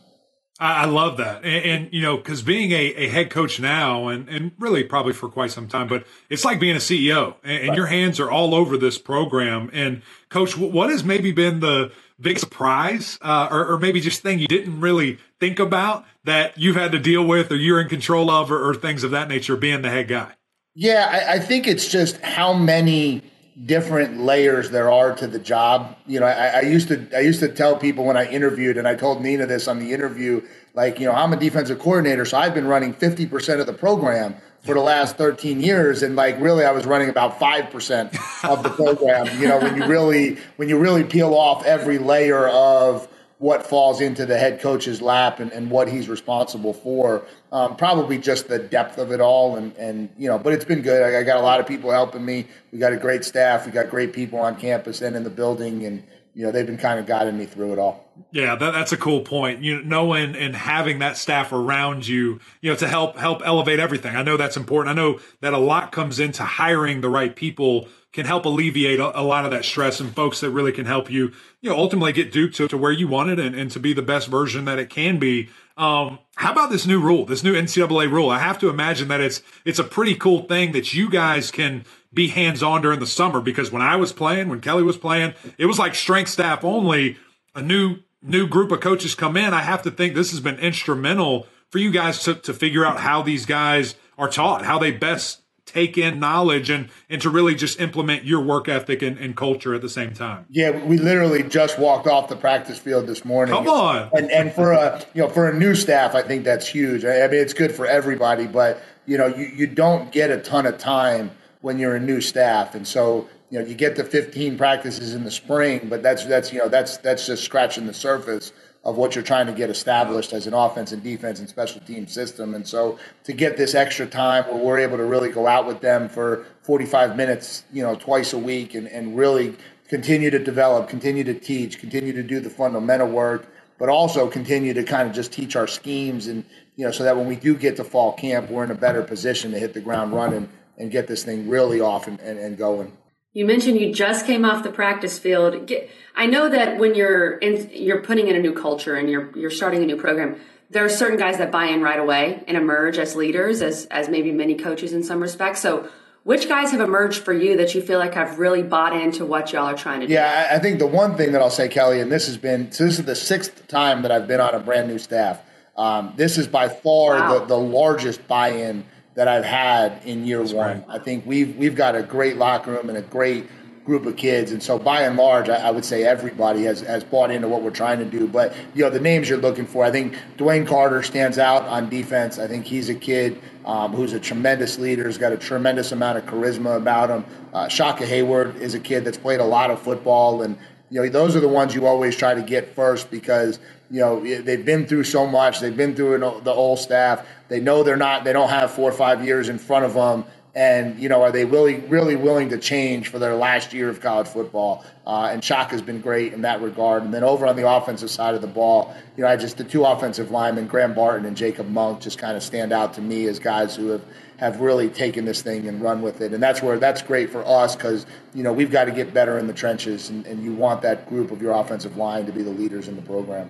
I, 0.60 0.82
I 0.82 0.84
love 0.84 1.16
that. 1.16 1.44
And, 1.44 1.64
and 1.64 1.88
you 1.92 2.02
know, 2.02 2.18
because 2.18 2.42
being 2.42 2.70
a, 2.70 2.94
a 2.94 3.08
head 3.08 3.28
coach 3.28 3.58
now, 3.58 4.06
and, 4.06 4.28
and 4.28 4.52
really 4.60 4.84
probably 4.84 5.12
for 5.12 5.28
quite 5.28 5.50
some 5.50 5.66
time, 5.66 5.88
but 5.88 6.06
it's 6.30 6.44
like 6.44 6.60
being 6.60 6.76
a 6.76 6.78
CEO, 6.78 7.34
and, 7.42 7.68
and 7.68 7.76
your 7.76 7.86
hands 7.86 8.20
are 8.20 8.30
all 8.30 8.54
over 8.54 8.76
this 8.76 8.96
program. 8.96 9.70
And, 9.72 10.02
coach, 10.28 10.56
what 10.56 10.90
has 10.90 11.02
maybe 11.02 11.32
been 11.32 11.58
the 11.58 11.90
big 12.20 12.38
surprise, 12.38 13.18
uh, 13.20 13.48
or, 13.50 13.66
or 13.66 13.78
maybe 13.78 14.00
just 14.00 14.22
thing 14.22 14.38
you 14.38 14.46
didn't 14.46 14.80
really 14.80 15.18
think 15.38 15.58
about 15.58 16.04
that 16.24 16.56
you've 16.56 16.76
had 16.76 16.92
to 16.92 16.98
deal 16.98 17.24
with, 17.24 17.50
or 17.50 17.56
you're 17.56 17.80
in 17.80 17.88
control 17.88 18.30
of, 18.30 18.50
or, 18.50 18.68
or 18.68 18.74
things 18.74 19.04
of 19.04 19.10
that 19.10 19.28
nature, 19.28 19.56
being 19.56 19.82
the 19.82 19.90
head 19.90 20.08
guy? 20.08 20.32
Yeah, 20.74 21.08
I, 21.10 21.34
I 21.34 21.38
think 21.38 21.66
it's 21.66 21.88
just 21.88 22.20
how 22.20 22.52
many 22.52 23.22
different 23.64 24.20
layers 24.20 24.70
there 24.70 24.92
are 24.92 25.14
to 25.16 25.26
the 25.26 25.38
job. 25.38 25.96
You 26.06 26.20
know, 26.20 26.26
I, 26.26 26.46
I, 26.46 26.60
used 26.60 26.88
to 26.88 27.08
I 27.16 27.20
used 27.20 27.40
to 27.40 27.48
tell 27.48 27.76
people 27.76 28.04
when 28.04 28.16
I 28.16 28.26
interviewed, 28.26 28.76
and 28.76 28.86
I 28.86 28.94
told 28.94 29.22
Nina 29.22 29.46
this 29.46 29.68
on 29.68 29.78
the 29.78 29.92
interview, 29.92 30.42
like, 30.74 31.00
you 31.00 31.06
know, 31.06 31.12
I'm 31.12 31.32
a 31.32 31.36
defensive 31.36 31.78
coordinator, 31.78 32.26
so 32.26 32.36
I've 32.36 32.52
been 32.52 32.66
running 32.66 32.92
50% 32.92 33.60
of 33.60 33.66
the 33.66 33.72
program 33.72 34.36
for 34.66 34.74
the 34.74 34.80
last 34.80 35.16
13 35.16 35.60
years, 35.60 36.02
and 36.02 36.16
like 36.16 36.38
really, 36.40 36.64
I 36.64 36.72
was 36.72 36.84
running 36.84 37.08
about 37.08 37.38
five 37.38 37.70
percent 37.70 38.14
of 38.44 38.62
the 38.62 38.70
program. 38.70 39.26
you 39.40 39.48
know, 39.48 39.58
when 39.58 39.76
you 39.76 39.86
really 39.86 40.36
when 40.56 40.68
you 40.68 40.78
really 40.78 41.04
peel 41.04 41.34
off 41.34 41.64
every 41.64 41.98
layer 41.98 42.48
of 42.48 43.08
what 43.38 43.66
falls 43.66 44.00
into 44.00 44.24
the 44.24 44.38
head 44.38 44.60
coach's 44.60 45.02
lap 45.02 45.40
and, 45.40 45.52
and 45.52 45.70
what 45.70 45.88
he's 45.88 46.08
responsible 46.08 46.72
for. 46.72 47.26
Um, 47.52 47.76
probably 47.76 48.16
just 48.16 48.48
the 48.48 48.58
depth 48.58 48.96
of 48.96 49.12
it 49.12 49.20
all. 49.20 49.56
And, 49.56 49.76
and 49.76 50.08
you 50.16 50.26
know, 50.26 50.38
but 50.38 50.54
it's 50.54 50.64
been 50.64 50.80
good. 50.80 51.02
I, 51.02 51.20
I, 51.20 51.22
got 51.22 51.36
a 51.36 51.42
lot 51.42 51.60
of 51.60 51.66
people 51.66 51.90
helping 51.90 52.24
me. 52.24 52.46
We 52.72 52.78
got 52.78 52.94
a 52.94 52.96
great 52.96 53.24
staff. 53.24 53.66
We 53.66 53.72
got 53.72 53.90
great 53.90 54.14
people 54.14 54.38
on 54.38 54.56
campus 54.56 55.02
and 55.02 55.14
in 55.14 55.22
the 55.22 55.30
building. 55.30 55.84
And, 55.84 56.02
you 56.36 56.44
know, 56.44 56.52
they've 56.52 56.66
been 56.66 56.76
kind 56.76 57.00
of 57.00 57.06
guiding 57.06 57.38
me 57.38 57.46
through 57.46 57.72
it 57.72 57.78
all. 57.78 58.04
Yeah, 58.30 58.56
that, 58.56 58.72
that's 58.72 58.92
a 58.92 58.96
cool 58.98 59.22
point. 59.22 59.62
You 59.62 59.76
know, 59.76 59.88
knowing 59.88 60.36
and 60.36 60.54
having 60.54 60.98
that 60.98 61.16
staff 61.16 61.50
around 61.50 62.06
you, 62.06 62.40
you 62.60 62.70
know, 62.70 62.76
to 62.76 62.86
help 62.86 63.16
help 63.16 63.40
elevate 63.42 63.78
everything. 63.78 64.14
I 64.14 64.22
know 64.22 64.36
that's 64.36 64.58
important. 64.58 64.96
I 64.96 65.00
know 65.00 65.18
that 65.40 65.54
a 65.54 65.58
lot 65.58 65.92
comes 65.92 66.20
into 66.20 66.44
hiring 66.44 67.00
the 67.00 67.08
right 67.08 67.34
people 67.34 67.88
can 68.16 68.24
help 68.24 68.46
alleviate 68.46 68.98
a, 68.98 69.20
a, 69.20 69.20
lot 69.20 69.44
of 69.44 69.50
that 69.50 69.62
stress 69.62 70.00
and 70.00 70.14
folks 70.16 70.40
that 70.40 70.48
really 70.48 70.72
can 70.72 70.86
help 70.86 71.10
you, 71.10 71.32
you 71.60 71.68
know, 71.68 71.76
ultimately 71.76 72.14
get 72.14 72.32
Duke 72.32 72.54
to, 72.54 72.66
to 72.66 72.78
where 72.78 72.90
you 72.90 73.06
want 73.06 73.28
it 73.28 73.38
and, 73.38 73.54
and 73.54 73.70
to 73.72 73.78
be 73.78 73.92
the 73.92 74.00
best 74.00 74.28
version 74.28 74.64
that 74.64 74.78
it 74.78 74.88
can 74.88 75.18
be. 75.18 75.50
Um, 75.76 76.18
how 76.36 76.50
about 76.50 76.70
this 76.70 76.86
new 76.86 76.98
rule, 76.98 77.26
this 77.26 77.44
new 77.44 77.52
NCAA 77.52 78.10
rule? 78.10 78.30
I 78.30 78.38
have 78.38 78.58
to 78.60 78.70
imagine 78.70 79.08
that 79.08 79.20
it's 79.20 79.42
it's 79.66 79.78
a 79.78 79.84
pretty 79.84 80.14
cool 80.14 80.44
thing 80.44 80.72
that 80.72 80.94
you 80.94 81.10
guys 81.10 81.50
can 81.50 81.84
be 82.14 82.28
hands 82.28 82.62
on 82.62 82.80
during 82.80 83.00
the 83.00 83.06
summer 83.06 83.42
because 83.42 83.70
when 83.70 83.82
I 83.82 83.96
was 83.96 84.14
playing, 84.14 84.48
when 84.48 84.62
Kelly 84.62 84.82
was 84.82 84.96
playing, 84.96 85.34
it 85.58 85.66
was 85.66 85.78
like 85.78 85.94
strength 85.94 86.30
staff 86.30 86.64
only. 86.64 87.18
A 87.54 87.60
new 87.60 87.98
new 88.22 88.48
group 88.48 88.72
of 88.72 88.80
coaches 88.80 89.14
come 89.14 89.36
in. 89.36 89.52
I 89.52 89.60
have 89.60 89.82
to 89.82 89.90
think 89.90 90.14
this 90.14 90.30
has 90.30 90.40
been 90.40 90.58
instrumental 90.58 91.46
for 91.70 91.76
you 91.76 91.90
guys 91.90 92.22
to 92.22 92.34
to 92.34 92.54
figure 92.54 92.86
out 92.86 93.00
how 93.00 93.20
these 93.20 93.44
guys 93.44 93.94
are 94.16 94.30
taught, 94.30 94.64
how 94.64 94.78
they 94.78 94.90
best 94.90 95.42
take 95.66 95.98
in 95.98 96.18
knowledge 96.18 96.70
and 96.70 96.88
and 97.10 97.20
to 97.20 97.28
really 97.28 97.54
just 97.54 97.80
implement 97.80 98.24
your 98.24 98.40
work 98.40 98.68
ethic 98.68 99.02
and, 99.02 99.18
and 99.18 99.36
culture 99.36 99.74
at 99.74 99.82
the 99.82 99.88
same 99.88 100.14
time. 100.14 100.46
Yeah, 100.48 100.70
we 100.84 100.96
literally 100.96 101.42
just 101.42 101.78
walked 101.78 102.06
off 102.06 102.28
the 102.28 102.36
practice 102.36 102.78
field 102.78 103.06
this 103.06 103.24
morning. 103.24 103.54
Come 103.54 103.68
on, 103.68 104.08
and 104.14 104.30
and 104.30 104.52
for 104.52 104.72
a 104.72 105.04
you 105.12 105.22
know 105.22 105.28
for 105.28 105.48
a 105.48 105.54
new 105.54 105.74
staff, 105.74 106.14
I 106.14 106.22
think 106.22 106.44
that's 106.44 106.66
huge. 106.66 107.04
I 107.04 107.26
mean, 107.26 107.40
it's 107.40 107.52
good 107.52 107.72
for 107.72 107.86
everybody, 107.86 108.46
but 108.46 108.80
you 109.06 109.18
know, 109.18 109.26
you 109.26 109.46
you 109.46 109.66
don't 109.66 110.10
get 110.12 110.30
a 110.30 110.38
ton 110.38 110.66
of 110.66 110.78
time 110.78 111.30
when 111.60 111.78
you're 111.78 111.96
a 111.96 112.00
new 112.00 112.20
staff, 112.20 112.74
and 112.74 112.86
so 112.86 113.28
you 113.50 113.58
know 113.58 113.64
you 113.66 113.74
get 113.74 113.96
the 113.96 114.04
15 114.04 114.56
practices 114.56 115.14
in 115.14 115.24
the 115.24 115.30
spring, 115.30 115.88
but 115.88 116.02
that's 116.02 116.24
that's 116.24 116.52
you 116.52 116.58
know 116.58 116.68
that's 116.68 116.96
that's 116.98 117.26
just 117.26 117.44
scratching 117.44 117.86
the 117.86 117.94
surface 117.94 118.52
of 118.86 118.96
what 118.96 119.16
you're 119.16 119.24
trying 119.24 119.46
to 119.46 119.52
get 119.52 119.68
established 119.68 120.32
as 120.32 120.46
an 120.46 120.54
offense 120.54 120.92
and 120.92 121.02
defense 121.02 121.40
and 121.40 121.48
special 121.48 121.80
team 121.80 122.06
system. 122.06 122.54
And 122.54 122.66
so 122.66 123.00
to 123.24 123.32
get 123.32 123.56
this 123.56 123.74
extra 123.74 124.06
time 124.06 124.44
where 124.44 124.62
we're 124.62 124.78
able 124.78 124.96
to 124.96 125.04
really 125.04 125.28
go 125.28 125.48
out 125.48 125.66
with 125.66 125.80
them 125.80 126.08
for 126.08 126.46
45 126.62 127.16
minutes, 127.16 127.64
you 127.72 127.82
know, 127.82 127.96
twice 127.96 128.32
a 128.32 128.38
week 128.38 128.76
and, 128.76 128.86
and 128.86 129.16
really 129.16 129.56
continue 129.88 130.30
to 130.30 130.38
develop, 130.38 130.88
continue 130.88 131.24
to 131.24 131.34
teach, 131.34 131.80
continue 131.80 132.12
to 132.12 132.22
do 132.22 132.38
the 132.38 132.48
fundamental 132.48 133.08
work, 133.08 133.48
but 133.76 133.88
also 133.88 134.28
continue 134.28 134.72
to 134.72 134.84
kind 134.84 135.08
of 135.08 135.14
just 135.14 135.32
teach 135.32 135.56
our 135.56 135.66
schemes 135.66 136.28
and, 136.28 136.44
you 136.76 136.84
know, 136.84 136.92
so 136.92 137.02
that 137.02 137.16
when 137.16 137.26
we 137.26 137.34
do 137.34 137.56
get 137.56 137.74
to 137.78 137.84
fall 137.84 138.12
camp, 138.12 138.48
we're 138.50 138.62
in 138.62 138.70
a 138.70 138.76
better 138.76 139.02
position 139.02 139.50
to 139.50 139.58
hit 139.58 139.74
the 139.74 139.80
ground 139.80 140.12
running 140.12 140.48
and 140.78 140.92
get 140.92 141.08
this 141.08 141.24
thing 141.24 141.48
really 141.48 141.80
off 141.80 142.06
and, 142.06 142.20
and, 142.20 142.38
and 142.38 142.56
going. 142.56 142.96
You 143.36 143.44
mentioned 143.44 143.78
you 143.78 143.92
just 143.92 144.24
came 144.24 144.46
off 144.46 144.62
the 144.62 144.72
practice 144.72 145.18
field. 145.18 145.70
I 146.14 146.24
know 146.24 146.48
that 146.48 146.78
when 146.78 146.94
you're 146.94 147.32
in, 147.32 147.68
you're 147.70 148.00
putting 148.00 148.28
in 148.28 148.34
a 148.34 148.38
new 148.38 148.54
culture 148.54 148.94
and 148.94 149.10
you're 149.10 149.30
you're 149.36 149.50
starting 149.50 149.82
a 149.82 149.84
new 149.84 149.98
program, 149.98 150.40
there 150.70 150.82
are 150.86 150.88
certain 150.88 151.18
guys 151.18 151.36
that 151.36 151.52
buy 151.52 151.66
in 151.66 151.82
right 151.82 152.00
away 152.00 152.42
and 152.48 152.56
emerge 152.56 152.96
as 152.96 153.14
leaders, 153.14 153.60
as 153.60 153.84
as 153.90 154.08
maybe 154.08 154.32
many 154.32 154.54
coaches 154.54 154.94
in 154.94 155.04
some 155.04 155.20
respects. 155.20 155.60
So, 155.60 155.86
which 156.24 156.48
guys 156.48 156.70
have 156.70 156.80
emerged 156.80 157.24
for 157.24 157.34
you 157.34 157.58
that 157.58 157.74
you 157.74 157.82
feel 157.82 157.98
like 157.98 158.14
have 158.14 158.38
really 158.38 158.62
bought 158.62 158.96
into 158.96 159.26
what 159.26 159.52
y'all 159.52 159.66
are 159.66 159.76
trying 159.76 160.00
to 160.00 160.06
do? 160.06 160.14
Yeah, 160.14 160.48
I 160.50 160.58
think 160.58 160.78
the 160.78 160.86
one 160.86 161.18
thing 161.18 161.32
that 161.32 161.42
I'll 161.42 161.50
say, 161.50 161.68
Kelly, 161.68 162.00
and 162.00 162.10
this 162.10 162.28
has 162.28 162.38
been 162.38 162.72
so 162.72 162.84
this 162.84 162.98
is 162.98 163.04
the 163.04 163.14
sixth 163.14 163.68
time 163.68 164.00
that 164.00 164.10
I've 164.10 164.26
been 164.26 164.40
on 164.40 164.54
a 164.54 164.60
brand 164.60 164.88
new 164.88 164.98
staff. 164.98 165.42
Um, 165.76 166.14
this 166.16 166.38
is 166.38 166.46
by 166.46 166.70
far 166.70 167.16
wow. 167.16 167.40
the, 167.40 167.44
the 167.44 167.58
largest 167.58 168.26
buy-in 168.26 168.86
that 169.16 169.28
I've 169.28 169.44
had 169.44 170.00
in 170.04 170.24
year 170.24 170.38
That's 170.38 170.52
one. 170.52 170.66
Right. 170.66 170.84
I 170.88 170.98
think 170.98 171.26
we've 171.26 171.56
we've 171.56 171.74
got 171.74 171.96
a 171.96 172.02
great 172.02 172.36
locker 172.36 172.72
room 172.72 172.88
and 172.88 172.98
a 172.98 173.02
great 173.02 173.46
group 173.84 174.04
of 174.04 174.16
kids, 174.16 174.52
and 174.52 174.62
so 174.62 174.78
by 174.78 175.02
and 175.02 175.16
large, 175.16 175.48
I, 175.48 175.68
I, 175.68 175.70
would 175.70 175.84
say 175.84 176.04
everybody 176.04 176.64
has 176.64 176.80
has 176.82 177.02
bought 177.02 177.30
into 177.30 177.48
what 177.48 177.62
we're 177.62 177.70
trying 177.70 177.98
to 177.98 178.04
do. 178.04 178.28
But 178.28 178.54
you 178.74 178.82
know, 178.82 178.90
the 178.90 179.00
names 179.00 179.28
you're 179.28 179.38
looking 179.38 179.66
for, 179.66 179.84
I 179.84 179.90
think 179.90 180.14
DeWayne 180.36 180.66
Carter 180.66 181.02
stands 181.02 181.38
out 181.38 181.62
on 181.64 181.88
defense. 181.88 182.38
I 182.38 182.46
think 182.46 182.66
he's 182.66 182.88
a 182.88 182.94
kid 182.94 183.40
um, 183.64 183.92
who's 183.92 184.12
a 184.12 184.20
tremendous 184.20 184.78
leader. 184.78 185.06
He's 185.06 185.18
got 185.18 185.32
a 185.32 185.38
tremendous 185.38 185.92
amount 185.92 186.18
of 186.18 186.26
charisma 186.26 186.76
about 186.76 187.10
him. 187.10 187.24
Uh, 187.54 187.68
Shaka 187.68 188.04
Heyward 188.04 188.56
is 188.60 188.74
a 188.74 188.80
kid 188.80 189.04
that's 189.04 189.18
played 189.18 189.40
a 189.40 189.44
lot 189.44 189.70
of 189.70 189.80
football 189.80 190.42
and 190.42 190.58
you 190.90 191.02
know, 191.02 191.08
those 191.08 191.34
are 191.34 191.40
the 191.40 191.48
ones 191.48 191.74
you 191.74 191.86
always 191.86 192.16
try 192.16 192.34
to 192.34 192.42
get 192.42 192.74
first 192.74 193.10
because 193.10 193.58
you 193.90 194.00
know 194.00 194.20
they've 194.20 194.64
been 194.64 194.86
through 194.86 195.04
so 195.04 195.26
much. 195.26 195.60
They've 195.60 195.76
been 195.76 195.94
through 195.94 196.18
the 196.18 196.52
old 196.52 196.78
staff. 196.78 197.26
They 197.48 197.60
know 197.60 197.82
they're 197.82 197.96
not. 197.96 198.24
They 198.24 198.32
don't 198.32 198.48
have 198.48 198.70
four 198.70 198.90
or 198.90 198.94
five 198.94 199.24
years 199.24 199.48
in 199.48 199.58
front 199.58 199.84
of 199.84 199.94
them. 199.94 200.24
And 200.54 200.98
you 200.98 201.10
know, 201.10 201.22
are 201.22 201.30
they 201.30 201.44
really, 201.44 201.74
really 201.80 202.16
willing 202.16 202.48
to 202.48 202.58
change 202.58 203.08
for 203.08 203.18
their 203.18 203.34
last 203.34 203.74
year 203.74 203.90
of 203.90 204.00
college 204.00 204.26
football? 204.26 204.84
Uh, 205.06 205.28
and 205.30 205.44
Shock 205.44 205.70
has 205.70 205.82
been 205.82 206.00
great 206.00 206.32
in 206.32 206.40
that 206.42 206.62
regard. 206.62 207.02
And 207.02 207.12
then 207.12 207.22
over 207.22 207.46
on 207.46 207.56
the 207.56 207.68
offensive 207.68 208.10
side 208.10 208.34
of 208.34 208.40
the 208.40 208.46
ball, 208.46 208.96
you 209.16 209.22
know, 209.22 209.28
I 209.28 209.36
just 209.36 209.58
the 209.58 209.64
two 209.64 209.84
offensive 209.84 210.30
linemen, 210.30 210.66
Graham 210.66 210.94
Barton 210.94 211.26
and 211.26 211.36
Jacob 211.36 211.68
Monk, 211.68 212.00
just 212.00 212.18
kind 212.18 212.38
of 212.38 212.42
stand 212.42 212.72
out 212.72 212.94
to 212.94 213.02
me 213.02 213.26
as 213.26 213.38
guys 213.38 213.76
who 213.76 213.88
have 213.88 214.02
have 214.38 214.60
really 214.60 214.88
taken 214.88 215.24
this 215.24 215.42
thing 215.42 215.68
and 215.68 215.80
run 215.80 216.02
with 216.02 216.20
it. 216.20 216.32
And 216.32 216.42
that's 216.42 216.62
where 216.62 216.78
that's 216.78 217.02
great 217.02 217.30
for 217.30 217.46
us 217.46 217.76
because, 217.76 218.06
you 218.34 218.42
know, 218.42 218.52
we've 218.52 218.70
got 218.70 218.84
to 218.84 218.92
get 218.92 219.14
better 219.14 219.38
in 219.38 219.46
the 219.46 219.52
trenches 219.52 220.10
and, 220.10 220.26
and 220.26 220.42
you 220.42 220.52
want 220.52 220.82
that 220.82 221.08
group 221.08 221.30
of 221.30 221.40
your 221.40 221.52
offensive 221.52 221.96
line 221.96 222.26
to 222.26 222.32
be 222.32 222.42
the 222.42 222.50
leaders 222.50 222.88
in 222.88 222.96
the 222.96 223.02
program. 223.02 223.48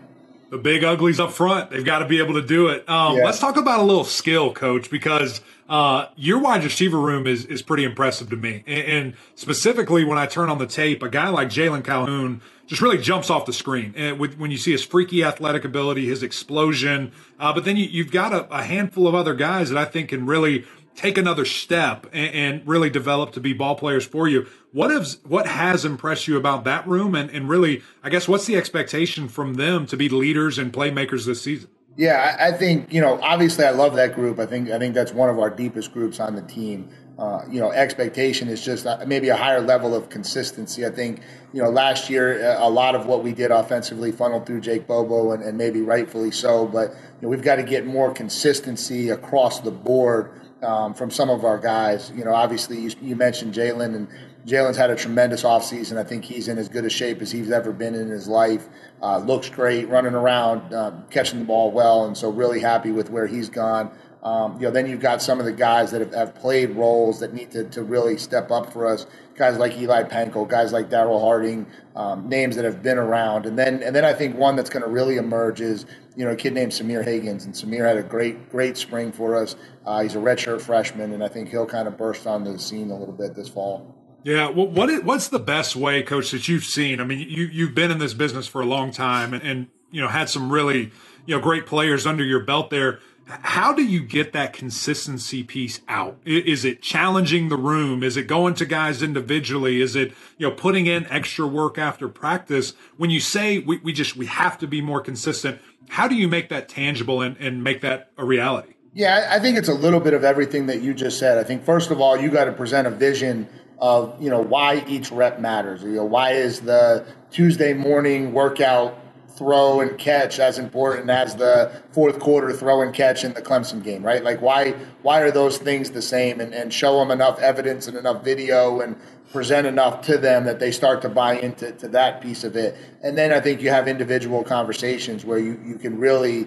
The 0.50 0.58
big 0.58 0.84
uglies 0.84 1.18
up 1.18 1.32
front, 1.32 1.70
they've 1.70 1.84
got 1.84 1.98
to 2.00 2.06
be 2.06 2.18
able 2.20 2.34
to 2.34 2.42
do 2.42 2.68
it. 2.68 2.88
Um, 2.88 3.16
yeah. 3.16 3.24
Let's 3.24 3.40
talk 3.40 3.56
about 3.56 3.80
a 3.80 3.82
little 3.82 4.04
skill, 4.04 4.52
coach, 4.52 4.90
because 4.90 5.40
uh, 5.68 6.06
your 6.14 6.38
wide 6.38 6.62
receiver 6.62 7.00
room 7.00 7.26
is, 7.26 7.44
is 7.46 7.62
pretty 7.62 7.82
impressive 7.82 8.30
to 8.30 8.36
me. 8.36 8.62
And, 8.66 8.86
and 8.86 9.14
specifically, 9.34 10.04
when 10.04 10.18
I 10.18 10.26
turn 10.26 10.48
on 10.48 10.58
the 10.58 10.66
tape, 10.66 11.02
a 11.02 11.08
guy 11.08 11.28
like 11.28 11.48
Jalen 11.48 11.84
Calhoun– 11.84 12.40
just 12.66 12.82
really 12.82 12.98
jumps 12.98 13.30
off 13.30 13.46
the 13.46 13.52
screen 13.52 13.94
and 13.96 14.18
with, 14.18 14.38
when 14.38 14.50
you 14.50 14.58
see 14.58 14.72
his 14.72 14.84
freaky 14.84 15.22
athletic 15.24 15.64
ability, 15.64 16.06
his 16.06 16.22
explosion. 16.22 17.12
Uh, 17.38 17.52
but 17.52 17.64
then 17.64 17.76
you, 17.76 18.02
have 18.02 18.12
got 18.12 18.32
a, 18.32 18.52
a, 18.52 18.62
handful 18.62 19.06
of 19.06 19.14
other 19.14 19.34
guys 19.34 19.70
that 19.70 19.78
I 19.78 19.84
think 19.84 20.10
can 20.10 20.26
really 20.26 20.64
take 20.96 21.18
another 21.18 21.44
step 21.44 22.06
and, 22.12 22.34
and, 22.34 22.66
really 22.66 22.90
develop 22.90 23.32
to 23.32 23.40
be 23.40 23.52
ball 23.52 23.76
players 23.76 24.04
for 24.04 24.26
you. 24.26 24.46
What 24.72 24.90
has 24.90 25.18
what 25.24 25.46
has 25.46 25.84
impressed 25.84 26.26
you 26.26 26.36
about 26.36 26.64
that 26.64 26.86
room, 26.88 27.14
and, 27.14 27.30
and 27.30 27.48
really, 27.48 27.82
I 28.02 28.10
guess, 28.10 28.26
what's 28.26 28.46
the 28.46 28.56
expectation 28.56 29.28
from 29.28 29.54
them 29.54 29.86
to 29.86 29.96
be 29.96 30.08
leaders 30.08 30.58
and 30.58 30.72
playmakers 30.72 31.26
this 31.26 31.42
season? 31.42 31.70
Yeah, 31.96 32.36
I 32.38 32.52
think 32.52 32.92
you 32.92 33.00
know. 33.00 33.18
Obviously, 33.22 33.64
I 33.64 33.70
love 33.70 33.94
that 33.96 34.14
group. 34.14 34.38
I 34.38 34.46
think 34.46 34.70
I 34.70 34.78
think 34.78 34.94
that's 34.94 35.12
one 35.12 35.30
of 35.30 35.38
our 35.38 35.48
deepest 35.48 35.92
groups 35.92 36.20
on 36.20 36.34
the 36.34 36.42
team. 36.42 36.90
Uh, 37.18 37.42
you 37.50 37.58
know, 37.58 37.72
expectation 37.72 38.48
is 38.48 38.62
just 38.62 38.84
uh, 38.84 39.02
maybe 39.06 39.30
a 39.30 39.36
higher 39.36 39.62
level 39.62 39.94
of 39.94 40.10
consistency. 40.10 40.84
I 40.84 40.90
think, 40.90 41.22
you 41.54 41.62
know, 41.62 41.70
last 41.70 42.10
year 42.10 42.46
uh, 42.46 42.62
a 42.62 42.68
lot 42.68 42.94
of 42.94 43.06
what 43.06 43.24
we 43.24 43.32
did 43.32 43.50
offensively 43.50 44.12
funneled 44.12 44.44
through 44.44 44.60
Jake 44.60 44.86
Bobo, 44.86 45.32
and, 45.32 45.42
and 45.42 45.56
maybe 45.56 45.80
rightfully 45.80 46.30
so. 46.30 46.66
But 46.66 46.90
you 46.90 47.22
know, 47.22 47.28
we've 47.30 47.40
got 47.40 47.56
to 47.56 47.62
get 47.62 47.86
more 47.86 48.12
consistency 48.12 49.08
across 49.08 49.60
the 49.60 49.70
board 49.70 50.38
um, 50.62 50.94
from 50.94 51.10
some 51.10 51.30
of 51.30 51.44
our 51.44 51.58
guys. 51.58 52.12
You 52.14 52.24
know, 52.24 52.34
obviously 52.34 52.80
you, 52.80 52.90
you 53.00 53.16
mentioned 53.16 53.54
Jalen, 53.54 53.94
and 53.94 54.08
Jalen's 54.46 54.76
had 54.76 54.90
a 54.90 54.96
tremendous 54.96 55.42
offseason. 55.42 55.96
I 55.96 56.04
think 56.04 56.24
he's 56.24 56.48
in 56.48 56.58
as 56.58 56.68
good 56.68 56.84
a 56.84 56.90
shape 56.90 57.20
as 57.20 57.30
he's 57.30 57.50
ever 57.50 57.72
been 57.72 57.94
in 57.94 58.08
his 58.08 58.28
life. 58.28 58.68
Uh, 59.02 59.18
looks 59.18 59.48
great, 59.50 59.88
running 59.88 60.14
around, 60.14 60.72
um, 60.72 61.04
catching 61.10 61.40
the 61.40 61.44
ball 61.44 61.70
well, 61.70 62.06
and 62.06 62.16
so 62.16 62.30
really 62.30 62.60
happy 62.60 62.92
with 62.92 63.10
where 63.10 63.26
he's 63.26 63.48
gone. 63.48 63.90
Um, 64.22 64.54
you 64.54 64.62
know, 64.62 64.70
then 64.70 64.86
you've 64.88 65.00
got 65.00 65.22
some 65.22 65.38
of 65.38 65.46
the 65.46 65.52
guys 65.52 65.92
that 65.92 66.00
have, 66.00 66.14
have 66.14 66.34
played 66.34 66.70
roles 66.70 67.20
that 67.20 67.32
need 67.32 67.50
to, 67.52 67.64
to 67.64 67.82
really 67.82 68.16
step 68.16 68.50
up 68.50 68.72
for 68.72 68.86
us. 68.86 69.06
Guys 69.36 69.58
like 69.58 69.76
Eli 69.76 70.02
Pancol, 70.04 70.48
guys 70.48 70.72
like 70.72 70.88
Darrell 70.88 71.20
Harding, 71.20 71.66
um, 71.94 72.28
names 72.28 72.56
that 72.56 72.64
have 72.64 72.82
been 72.82 72.98
around. 72.98 73.46
And 73.46 73.58
then 73.58 73.82
and 73.82 73.94
then 73.94 74.04
I 74.04 74.12
think 74.12 74.36
one 74.36 74.56
that's 74.56 74.70
going 74.70 74.82
to 74.82 74.88
really 74.88 75.16
emerge 75.16 75.60
is 75.60 75.86
you 76.16 76.24
know 76.24 76.32
a 76.32 76.36
kid 76.36 76.54
named 76.54 76.72
Sahmir 76.72 77.06
Hagans. 77.06 77.44
And 77.44 77.54
Sahmir 77.54 77.86
had 77.86 77.96
a 77.96 78.02
great 78.02 78.50
great 78.50 78.76
spring 78.76 79.12
for 79.12 79.36
us. 79.36 79.56
Uh, 79.84 80.02
he's 80.02 80.14
a 80.14 80.18
redshirt 80.18 80.60
freshman, 80.60 81.12
and 81.12 81.22
I 81.22 81.28
think 81.28 81.50
he'll 81.50 81.66
kind 81.66 81.86
of 81.86 81.96
burst 81.96 82.26
onto 82.26 82.52
the 82.52 82.58
scene 82.58 82.90
a 82.90 82.98
little 82.98 83.14
bit 83.14 83.34
this 83.34 83.48
fall. 83.48 83.94
Yeah, 84.24 84.48
well, 84.48 84.66
what 84.66 84.90
is, 84.90 85.04
what's 85.04 85.28
the 85.28 85.38
best 85.38 85.76
way, 85.76 86.02
Coach, 86.02 86.32
that 86.32 86.48
you've 86.48 86.64
seen? 86.64 87.00
I 87.00 87.04
mean, 87.04 87.20
you 87.20 87.44
you've 87.44 87.74
been 87.76 87.92
in 87.92 87.98
this 87.98 88.14
business 88.14 88.48
for 88.48 88.60
a 88.60 88.66
long 88.66 88.90
time, 88.90 89.32
and, 89.32 89.42
and 89.42 89.66
you 89.90 90.00
know 90.00 90.08
had 90.08 90.28
some 90.28 90.52
really 90.52 90.90
you 91.26 91.36
know 91.36 91.40
great 91.40 91.66
players 91.66 92.06
under 92.06 92.24
your 92.24 92.40
belt 92.40 92.70
there 92.70 92.98
How 93.26 93.72
do 93.72 93.84
you 93.84 94.00
get 94.00 94.32
that 94.34 94.52
consistency 94.52 95.42
piece 95.42 95.80
out? 95.88 96.16
Is 96.24 96.64
it 96.64 96.80
challenging 96.80 97.48
the 97.48 97.56
room? 97.56 98.04
Is 98.04 98.16
it 98.16 98.28
going 98.28 98.54
to 98.54 98.64
guys 98.64 99.02
individually? 99.02 99.80
Is 99.80 99.96
it, 99.96 100.12
you 100.38 100.48
know, 100.48 100.54
putting 100.54 100.86
in 100.86 101.06
extra 101.06 101.44
work 101.44 101.76
after 101.76 102.08
practice? 102.08 102.74
When 102.96 103.10
you 103.10 103.18
say 103.18 103.58
we, 103.58 103.78
we 103.78 103.92
just, 103.92 104.16
we 104.16 104.26
have 104.26 104.58
to 104.58 104.68
be 104.68 104.80
more 104.80 105.00
consistent, 105.00 105.60
how 105.88 106.06
do 106.06 106.14
you 106.14 106.28
make 106.28 106.48
that 106.50 106.68
tangible 106.68 107.20
and, 107.20 107.36
and 107.38 107.64
make 107.64 107.80
that 107.80 108.12
a 108.16 108.24
reality? 108.24 108.74
Yeah, 108.94 109.28
I 109.30 109.40
think 109.40 109.58
it's 109.58 109.68
a 109.68 109.74
little 109.74 110.00
bit 110.00 110.14
of 110.14 110.24
everything 110.24 110.66
that 110.66 110.80
you 110.80 110.94
just 110.94 111.18
said. 111.18 111.36
I 111.36 111.44
think 111.44 111.64
first 111.64 111.90
of 111.90 112.00
all, 112.00 112.16
you 112.16 112.30
got 112.30 112.44
to 112.44 112.52
present 112.52 112.86
a 112.86 112.90
vision 112.90 113.48
of 113.78 114.20
you 114.22 114.30
know 114.30 114.40
why 114.40 114.82
each 114.86 115.10
rep 115.10 115.38
matters. 115.38 115.82
You 115.82 115.96
know, 115.96 116.04
why 116.04 116.32
is 116.32 116.60
the 116.60 117.04
Tuesday 117.30 117.74
morning 117.74 118.32
workout 118.32 118.98
throw 119.36 119.80
and 119.80 119.98
catch 119.98 120.38
as 120.38 120.58
important 120.58 121.10
as 121.10 121.36
the 121.36 121.82
fourth 121.92 122.18
quarter 122.18 122.52
throw 122.52 122.82
and 122.82 122.94
catch 122.94 123.24
in 123.24 123.34
the 123.34 123.42
Clemson 123.42 123.82
game, 123.82 124.02
right? 124.02 124.24
Like 124.24 124.40
why 124.40 124.72
why 125.02 125.20
are 125.20 125.30
those 125.30 125.58
things 125.58 125.90
the 125.90 126.02
same 126.02 126.40
and, 126.40 126.54
and 126.54 126.72
show 126.72 126.98
them 126.98 127.10
enough 127.10 127.38
evidence 127.40 127.86
and 127.86 127.96
enough 127.96 128.24
video 128.24 128.80
and 128.80 128.96
present 129.32 129.66
enough 129.66 130.00
to 130.02 130.16
them 130.16 130.44
that 130.44 130.58
they 130.58 130.70
start 130.70 131.02
to 131.02 131.08
buy 131.08 131.34
into 131.34 131.72
to 131.72 131.88
that 131.88 132.20
piece 132.20 132.44
of 132.44 132.56
it. 132.56 132.76
And 133.02 133.18
then 133.18 133.32
I 133.32 133.40
think 133.40 133.60
you 133.60 133.70
have 133.70 133.88
individual 133.88 134.42
conversations 134.42 135.24
where 135.24 135.38
you, 135.38 135.60
you 135.64 135.76
can 135.76 135.98
really 135.98 136.46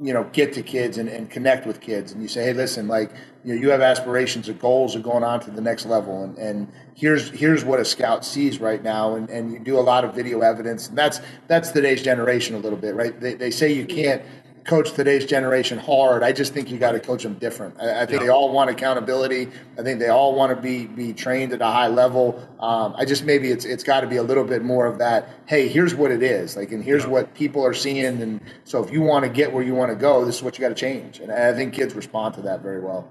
you 0.00 0.12
know 0.12 0.24
get 0.32 0.52
to 0.52 0.62
kids 0.62 0.98
and, 0.98 1.08
and 1.08 1.30
connect 1.30 1.66
with 1.66 1.80
kids. 1.80 2.12
And 2.12 2.20
you 2.20 2.28
say 2.28 2.44
hey 2.44 2.52
listen 2.52 2.86
like 2.86 3.12
you 3.44 3.54
know 3.54 3.60
you 3.60 3.70
have 3.70 3.80
aspirations 3.80 4.48
or 4.48 4.52
goals 4.54 4.94
of 4.94 5.02
going 5.02 5.24
on 5.24 5.40
to 5.40 5.50
the 5.50 5.60
next 5.60 5.86
level. 5.86 6.24
And, 6.24 6.36
and 6.38 6.72
here's 6.94 7.30
here's 7.30 7.64
what 7.64 7.80
a 7.80 7.84
scout 7.84 8.24
sees 8.24 8.60
right 8.60 8.82
now. 8.82 9.14
And, 9.14 9.30
and 9.30 9.52
you 9.52 9.58
do 9.58 9.78
a 9.78 9.80
lot 9.80 10.04
of 10.04 10.14
video 10.14 10.40
evidence. 10.40 10.88
And 10.88 10.98
that's 10.98 11.20
that's 11.46 11.70
today's 11.70 12.02
generation 12.02 12.54
a 12.54 12.58
little 12.58 12.78
bit 12.78 12.94
right? 12.94 13.18
They, 13.18 13.34
they 13.34 13.50
say 13.50 13.72
you 13.72 13.86
can't 13.86 14.22
coach 14.66 14.92
today's 14.92 15.24
generation 15.24 15.78
hard. 15.78 16.22
I 16.22 16.32
just 16.32 16.52
think 16.52 16.70
you 16.70 16.78
got 16.78 16.92
to 16.92 17.00
coach 17.00 17.22
them 17.22 17.34
different. 17.34 17.80
I, 17.80 18.02
I 18.02 18.06
think 18.06 18.20
yeah. 18.20 18.26
they 18.26 18.28
all 18.28 18.52
want 18.52 18.68
accountability. 18.68 19.48
I 19.78 19.82
think 19.82 20.00
they 20.00 20.08
all 20.08 20.34
want 20.34 20.54
to 20.54 20.60
be 20.60 20.86
be 20.86 21.12
trained 21.12 21.52
at 21.52 21.60
a 21.60 21.66
high 21.66 21.88
level. 21.88 22.46
Um, 22.60 22.94
I 22.96 23.04
just 23.04 23.24
maybe 23.24 23.50
it's 23.50 23.64
it's 23.64 23.84
got 23.84 24.00
to 24.00 24.06
be 24.06 24.16
a 24.16 24.22
little 24.22 24.44
bit 24.44 24.62
more 24.62 24.86
of 24.86 24.98
that. 24.98 25.28
Hey, 25.46 25.68
here's 25.68 25.94
what 25.94 26.10
it 26.10 26.22
is. 26.22 26.56
Like, 26.56 26.72
and 26.72 26.82
here's 26.82 27.04
yeah. 27.04 27.10
what 27.10 27.34
people 27.34 27.64
are 27.64 27.74
seeing. 27.74 28.20
And 28.22 28.40
so, 28.64 28.82
if 28.82 28.90
you 28.90 29.02
want 29.02 29.24
to 29.24 29.30
get 29.30 29.52
where 29.52 29.62
you 29.62 29.74
want 29.74 29.90
to 29.90 29.96
go, 29.96 30.24
this 30.24 30.36
is 30.36 30.42
what 30.42 30.58
you 30.58 30.62
got 30.62 30.68
to 30.68 30.74
change. 30.74 31.20
And 31.20 31.30
I 31.30 31.52
think 31.54 31.72
kids 31.72 31.94
respond 31.94 32.34
to 32.34 32.42
that 32.42 32.60
very 32.60 32.80
well. 32.80 33.08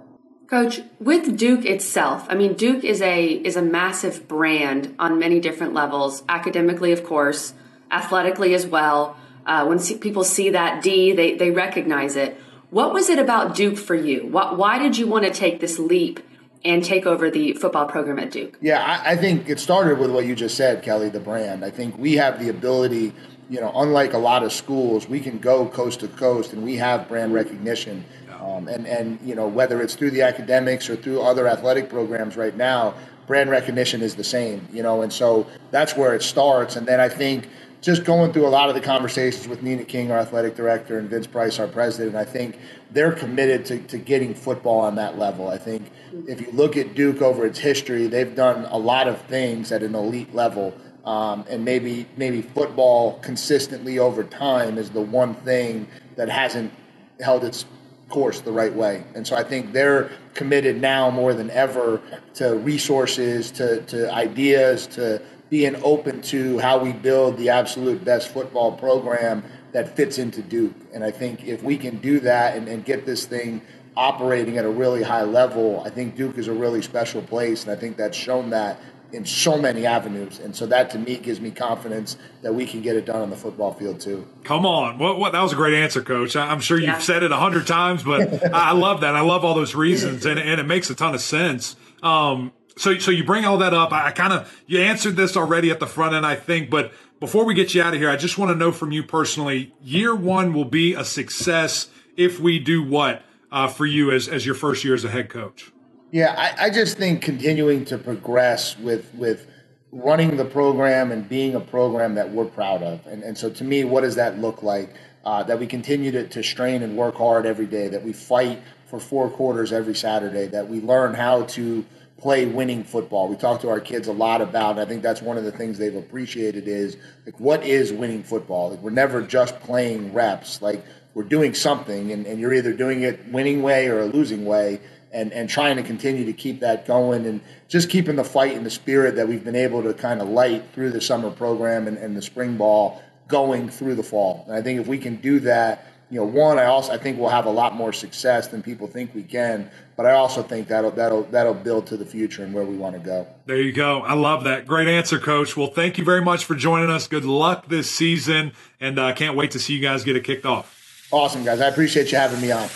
Coach, 0.47 0.81
with 0.99 1.37
Duke 1.37 1.65
itself, 1.65 2.27
I 2.29 2.35
mean, 2.35 2.53
Duke 2.53 2.83
is 2.83 3.01
a 3.01 3.25
is 3.25 3.55
a 3.55 3.61
massive 3.61 4.27
brand 4.27 4.93
on 4.99 5.17
many 5.17 5.39
different 5.39 5.73
levels. 5.73 6.23
Academically, 6.29 6.91
of 6.91 7.03
course, 7.03 7.53
athletically 7.89 8.53
as 8.53 8.67
well. 8.67 9.17
Uh, 9.45 9.65
when 9.65 9.79
see, 9.79 9.97
people 9.97 10.23
see 10.23 10.49
that 10.49 10.81
D, 10.81 11.13
they, 11.13 11.35
they 11.35 11.51
recognize 11.51 12.15
it. 12.15 12.35
What 12.71 12.93
was 12.93 13.09
it 13.09 13.19
about 13.19 13.55
Duke 13.55 13.77
for 13.77 13.95
you? 13.95 14.25
What, 14.27 14.57
why 14.57 14.79
did 14.79 14.97
you 14.97 15.07
want 15.07 15.25
to 15.25 15.31
take 15.31 15.59
this 15.59 15.77
leap 15.77 16.19
and 16.63 16.83
take 16.83 17.05
over 17.05 17.29
the 17.29 17.53
football 17.53 17.85
program 17.85 18.17
at 18.17 18.31
Duke? 18.31 18.57
Yeah, 18.59 18.83
I, 18.83 19.11
I 19.11 19.15
think 19.15 19.47
it 19.47 19.59
started 19.59 19.99
with 19.99 20.09
what 20.09 20.25
you 20.25 20.35
just 20.35 20.57
said, 20.57 20.81
Kelly, 20.81 21.09
the 21.09 21.19
brand. 21.19 21.63
I 21.63 21.69
think 21.69 21.95
we 21.97 22.13
have 22.13 22.39
the 22.39 22.49
ability, 22.49 23.13
you 23.49 23.61
know, 23.61 23.71
unlike 23.75 24.13
a 24.13 24.17
lot 24.17 24.41
of 24.41 24.51
schools, 24.51 25.07
we 25.07 25.19
can 25.19 25.37
go 25.37 25.67
coast 25.67 25.99
to 25.99 26.07
coast 26.07 26.53
and 26.53 26.63
we 26.63 26.75
have 26.77 27.07
brand 27.07 27.33
recognition. 27.33 28.03
Um, 28.41 28.67
and, 28.67 28.87
and, 28.87 29.19
you 29.21 29.35
know, 29.35 29.47
whether 29.47 29.81
it's 29.81 29.93
through 29.95 30.11
the 30.11 30.23
academics 30.23 30.89
or 30.89 30.95
through 30.95 31.21
other 31.21 31.47
athletic 31.47 31.87
programs 31.87 32.35
right 32.35 32.55
now, 32.57 32.95
brand 33.27 33.51
recognition 33.51 34.01
is 34.01 34.15
the 34.15 34.23
same, 34.23 34.67
you 34.73 34.81
know, 34.81 35.03
and 35.03 35.13
so 35.13 35.47
that's 35.71 35.95
where 35.95 36.15
it 36.15 36.23
starts. 36.23 36.75
And 36.75 36.87
then 36.87 36.99
I 36.99 37.09
think– 37.09 37.47
just 37.85 38.03
going 38.03 38.33
through 38.33 38.47
a 38.47 38.49
lot 38.49 38.67
of 38.67 38.73
the 38.73 38.81
conversations 38.81 39.47
with 39.47 39.61
Nina 39.61 39.83
King, 39.83 40.09
our 40.09 40.17
athletic 40.17 40.55
director, 40.55 40.97
and 40.97 41.07
Vince 41.07 41.27
Price, 41.27 41.59
our 41.59 41.67
president, 41.67 42.15
I 42.15 42.25
think 42.25 42.57
they're 42.89 43.11
committed 43.11 43.63
to, 43.67 43.77
to 43.89 43.99
getting 43.99 44.33
football 44.33 44.79
on 44.79 44.95
that 44.95 45.19
level. 45.19 45.49
I 45.49 45.59
think 45.59 45.91
if 46.27 46.41
you 46.41 46.51
look 46.51 46.77
at 46.77 46.95
Duke 46.95 47.21
over 47.21 47.45
its 47.45 47.59
history, 47.59 48.07
they've 48.07 48.35
done 48.35 48.65
a 48.71 48.77
lot 48.77 49.07
of 49.07 49.21
things 49.27 49.71
at 49.71 49.83
an 49.83 49.93
elite 49.93 50.33
level. 50.33 50.73
Um, 51.05 51.45
and 51.47 51.63
maybe 51.63 52.07
maybe 52.17 52.41
football 52.41 53.19
consistently 53.19 53.99
over 53.99 54.23
time 54.23 54.79
is 54.79 54.89
the 54.89 55.01
one 55.01 55.35
thing 55.35 55.87
that 56.15 56.27
hasn't 56.27 56.73
held 57.19 57.43
its 57.43 57.65
course 58.09 58.39
the 58.39 58.51
right 58.51 58.73
way. 58.73 59.03
And 59.13 59.27
so 59.27 59.35
I 59.35 59.43
think 59.43 59.71
they're 59.71 60.09
committed 60.33 60.81
now 60.81 61.11
more 61.11 61.35
than 61.35 61.51
ever 61.51 62.01
to 62.35 62.55
resources, 62.55 63.51
to, 63.51 63.81
to 63.81 64.11
ideas, 64.11 64.87
to 64.87 65.21
being 65.49 65.75
open 65.83 66.21
to 66.21 66.57
how 66.59 66.77
we 66.77 66.91
build 66.91 67.37
the 67.37 67.49
absolute 67.49 68.03
best 68.03 68.29
football 68.29 68.71
program 68.71 69.43
that 69.71 69.95
fits 69.95 70.17
into 70.17 70.41
Duke. 70.41 70.73
And 70.93 71.03
I 71.03 71.11
think 71.11 71.45
if 71.45 71.61
we 71.61 71.77
can 71.77 71.97
do 71.97 72.19
that 72.21 72.55
and, 72.55 72.67
and 72.67 72.83
get 72.83 73.05
this 73.05 73.25
thing 73.25 73.61
operating 73.97 74.57
at 74.57 74.65
a 74.65 74.69
really 74.69 75.03
high 75.03 75.23
level, 75.23 75.83
I 75.85 75.89
think 75.89 76.15
Duke 76.15 76.37
is 76.37 76.47
a 76.47 76.53
really 76.53 76.81
special 76.81 77.21
place. 77.21 77.63
And 77.63 77.71
I 77.71 77.75
think 77.75 77.97
that's 77.97 78.17
shown 78.17 78.49
that 78.51 78.79
in 79.13 79.25
so 79.25 79.57
many 79.57 79.85
avenues. 79.85 80.39
And 80.39 80.55
so 80.55 80.65
that 80.67 80.89
to 80.91 80.99
me 80.99 81.17
gives 81.17 81.39
me 81.39 81.51
confidence 81.51 82.17
that 82.41 82.53
we 82.53 82.65
can 82.65 82.81
get 82.81 82.95
it 82.95 83.05
done 83.05 83.21
on 83.21 83.29
the 83.29 83.35
football 83.35 83.73
field 83.73 83.99
too. 83.99 84.27
Come 84.43 84.65
on. 84.65 84.97
What, 84.97 85.19
what 85.19 85.31
that 85.31 85.41
was 85.41 85.53
a 85.53 85.55
great 85.55 85.73
answer, 85.73 86.01
coach. 86.01 86.35
I'm 86.35 86.59
sure 86.59 86.77
you've 86.77 86.87
yeah. 86.87 86.99
said 86.99 87.23
it 87.23 87.31
a 87.31 87.37
hundred 87.37 87.67
times, 87.67 88.03
but 88.03 88.43
I 88.53 88.73
love 88.73 89.01
that. 89.01 89.15
I 89.15 89.21
love 89.21 89.45
all 89.45 89.53
those 89.53 89.75
reasons 89.75 90.25
and, 90.25 90.39
and 90.39 90.59
it 90.59 90.65
makes 90.65 90.89
a 90.89 90.95
ton 90.95 91.13
of 91.13 91.21
sense. 91.21 91.75
Um, 92.03 92.51
so 92.77 92.97
so 92.97 93.11
you 93.11 93.23
bring 93.23 93.45
all 93.45 93.57
that 93.59 93.73
up. 93.73 93.91
I, 93.91 94.07
I 94.07 94.11
kind 94.11 94.33
of 94.33 94.63
you 94.67 94.79
answered 94.79 95.15
this 95.15 95.37
already 95.37 95.71
at 95.71 95.79
the 95.79 95.87
front 95.87 96.15
end, 96.15 96.25
I 96.25 96.35
think, 96.35 96.69
but 96.69 96.91
before 97.19 97.45
we 97.45 97.53
get 97.53 97.73
you 97.73 97.81
out 97.81 97.93
of 97.93 97.99
here, 97.99 98.09
I 98.09 98.17
just 98.17 98.37
want 98.37 98.51
to 98.51 98.55
know 98.55 98.71
from 98.71 98.91
you 98.91 99.03
personally, 99.03 99.73
year 99.81 100.13
one 100.13 100.53
will 100.53 100.65
be 100.65 100.93
a 100.93 101.05
success 101.05 101.89
if 102.17 102.39
we 102.39 102.59
do 102.59 102.83
what 102.83 103.23
uh, 103.51 103.67
for 103.67 103.85
you 103.85 104.11
as 104.11 104.27
as 104.27 104.45
your 104.45 104.55
first 104.55 104.83
year 104.83 104.93
as 104.93 105.03
a 105.03 105.09
head 105.09 105.29
coach. 105.29 105.71
Yeah, 106.11 106.35
I, 106.37 106.65
I 106.65 106.69
just 106.69 106.97
think 106.97 107.21
continuing 107.21 107.85
to 107.85 107.97
progress 107.97 108.77
with 108.77 109.13
with 109.13 109.47
running 109.91 110.35
the 110.35 110.45
program 110.45 111.11
and 111.11 111.27
being 111.27 111.55
a 111.55 111.59
program 111.59 112.15
that 112.15 112.29
we're 112.29 112.45
proud 112.45 112.83
of. 112.83 113.05
And, 113.07 113.23
and 113.23 113.37
so 113.37 113.49
to 113.49 113.63
me, 113.63 113.85
what 113.85 114.01
does 114.01 114.15
that 114.15 114.39
look 114.39 114.61
like? 114.61 114.93
Uh, 115.23 115.41
that 115.41 115.57
we 115.59 115.65
continue 115.65 116.11
to, 116.11 116.27
to 116.27 116.43
strain 116.43 116.83
and 116.83 116.95
work 116.95 117.15
hard 117.15 117.45
every 117.45 117.65
day, 117.65 117.87
that 117.87 118.03
we 118.03 118.13
fight 118.13 118.61
for 118.85 118.99
four 118.99 119.29
quarters 119.29 119.73
every 119.73 119.95
Saturday, 119.95 120.45
that 120.45 120.69
we 120.69 120.79
learn 120.81 121.15
how 121.15 121.43
to 121.43 121.83
play 122.17 122.45
winning 122.45 122.83
football. 122.83 123.27
We 123.27 123.35
talk 123.35 123.61
to 123.61 123.69
our 123.69 123.79
kids 123.79 124.07
a 124.07 124.13
lot 124.13 124.41
about, 124.41 124.79
I 124.79 124.85
think 124.85 125.03
that's 125.03 125.21
one 125.21 125.37
of 125.37 125.43
the 125.43 125.51
things 125.51 125.77
they've 125.77 125.95
appreciated 125.95 126.67
is 126.67 126.97
like 127.25 127.39
what 127.39 127.63
is 127.63 127.91
winning 127.91 128.23
football? 128.23 128.71
Like 128.71 128.79
we're 128.79 128.91
never 128.91 129.21
just 129.21 129.59
playing 129.59 130.13
reps. 130.13 130.61
Like 130.61 130.83
we're 131.13 131.23
doing 131.23 131.53
something 131.53 132.11
and, 132.11 132.25
and 132.25 132.39
you're 132.39 132.53
either 132.53 132.73
doing 132.73 133.03
it 133.03 133.27
winning 133.31 133.61
way 133.61 133.87
or 133.87 133.99
a 133.99 134.05
losing 134.05 134.45
way 134.45 134.79
and, 135.11 135.31
and 135.33 135.49
trying 135.49 135.75
to 135.77 135.83
continue 135.83 136.25
to 136.25 136.33
keep 136.33 136.61
that 136.61 136.85
going 136.85 137.25
and 137.25 137.41
just 137.67 137.89
keeping 137.89 138.15
the 138.15 138.23
fight 138.23 138.55
and 138.55 138.65
the 138.65 138.69
spirit 138.69 139.15
that 139.15 139.27
we've 139.27 139.43
been 139.43 139.55
able 139.55 139.83
to 139.83 139.93
kind 139.93 140.21
of 140.21 140.29
light 140.29 140.63
through 140.73 140.91
the 140.91 141.01
summer 141.01 141.31
program 141.31 141.87
and, 141.87 141.97
and 141.97 142.15
the 142.15 142.21
spring 142.21 142.57
ball 142.57 143.01
going 143.27 143.69
through 143.69 143.95
the 143.95 144.03
fall. 144.03 144.43
And 144.47 144.55
I 144.55 144.61
think 144.61 144.79
if 144.79 144.87
we 144.87 144.97
can 144.97 145.15
do 145.17 145.39
that, 145.41 145.87
you 146.11 146.19
know, 146.19 146.25
one, 146.25 146.59
I 146.59 146.65
also 146.65 146.93
I 146.93 146.97
think 146.97 147.19
we'll 147.19 147.29
have 147.29 147.45
a 147.45 147.51
lot 147.51 147.75
more 147.75 147.91
success 147.91 148.47
than 148.47 148.61
people 148.61 148.87
think 148.87 149.13
we 149.15 149.23
can. 149.23 149.69
But 149.97 150.05
I 150.05 150.11
also 150.11 150.43
think 150.43 150.67
that'll 150.67 150.91
that'll 150.91 151.23
that'll 151.23 151.53
build 151.53 151.87
to 151.87 151.97
the 151.97 152.05
future 152.05 152.43
and 152.43 152.53
where 152.53 152.65
we 152.65 152.75
want 152.75 152.95
to 152.95 152.99
go. 152.99 153.27
There 153.45 153.61
you 153.61 153.71
go. 153.71 154.01
I 154.01 154.13
love 154.13 154.43
that. 154.43 154.67
Great 154.67 154.87
answer, 154.87 155.19
Coach. 155.19 155.55
Well, 155.55 155.67
thank 155.67 155.97
you 155.97 156.03
very 156.03 156.21
much 156.21 156.45
for 156.45 156.55
joining 156.55 156.89
us. 156.89 157.07
Good 157.07 157.25
luck 157.25 157.67
this 157.67 157.89
season, 157.89 158.51
and 158.79 158.99
I 158.99 159.11
uh, 159.11 159.15
can't 159.15 159.35
wait 159.35 159.51
to 159.51 159.59
see 159.59 159.73
you 159.73 159.81
guys 159.81 160.03
get 160.03 160.15
it 160.15 160.23
kicked 160.23 160.45
off. 160.45 161.07
Awesome, 161.11 161.43
guys. 161.43 161.61
I 161.61 161.67
appreciate 161.67 162.11
you 162.11 162.17
having 162.17 162.41
me 162.41 162.51
on. 162.51 162.67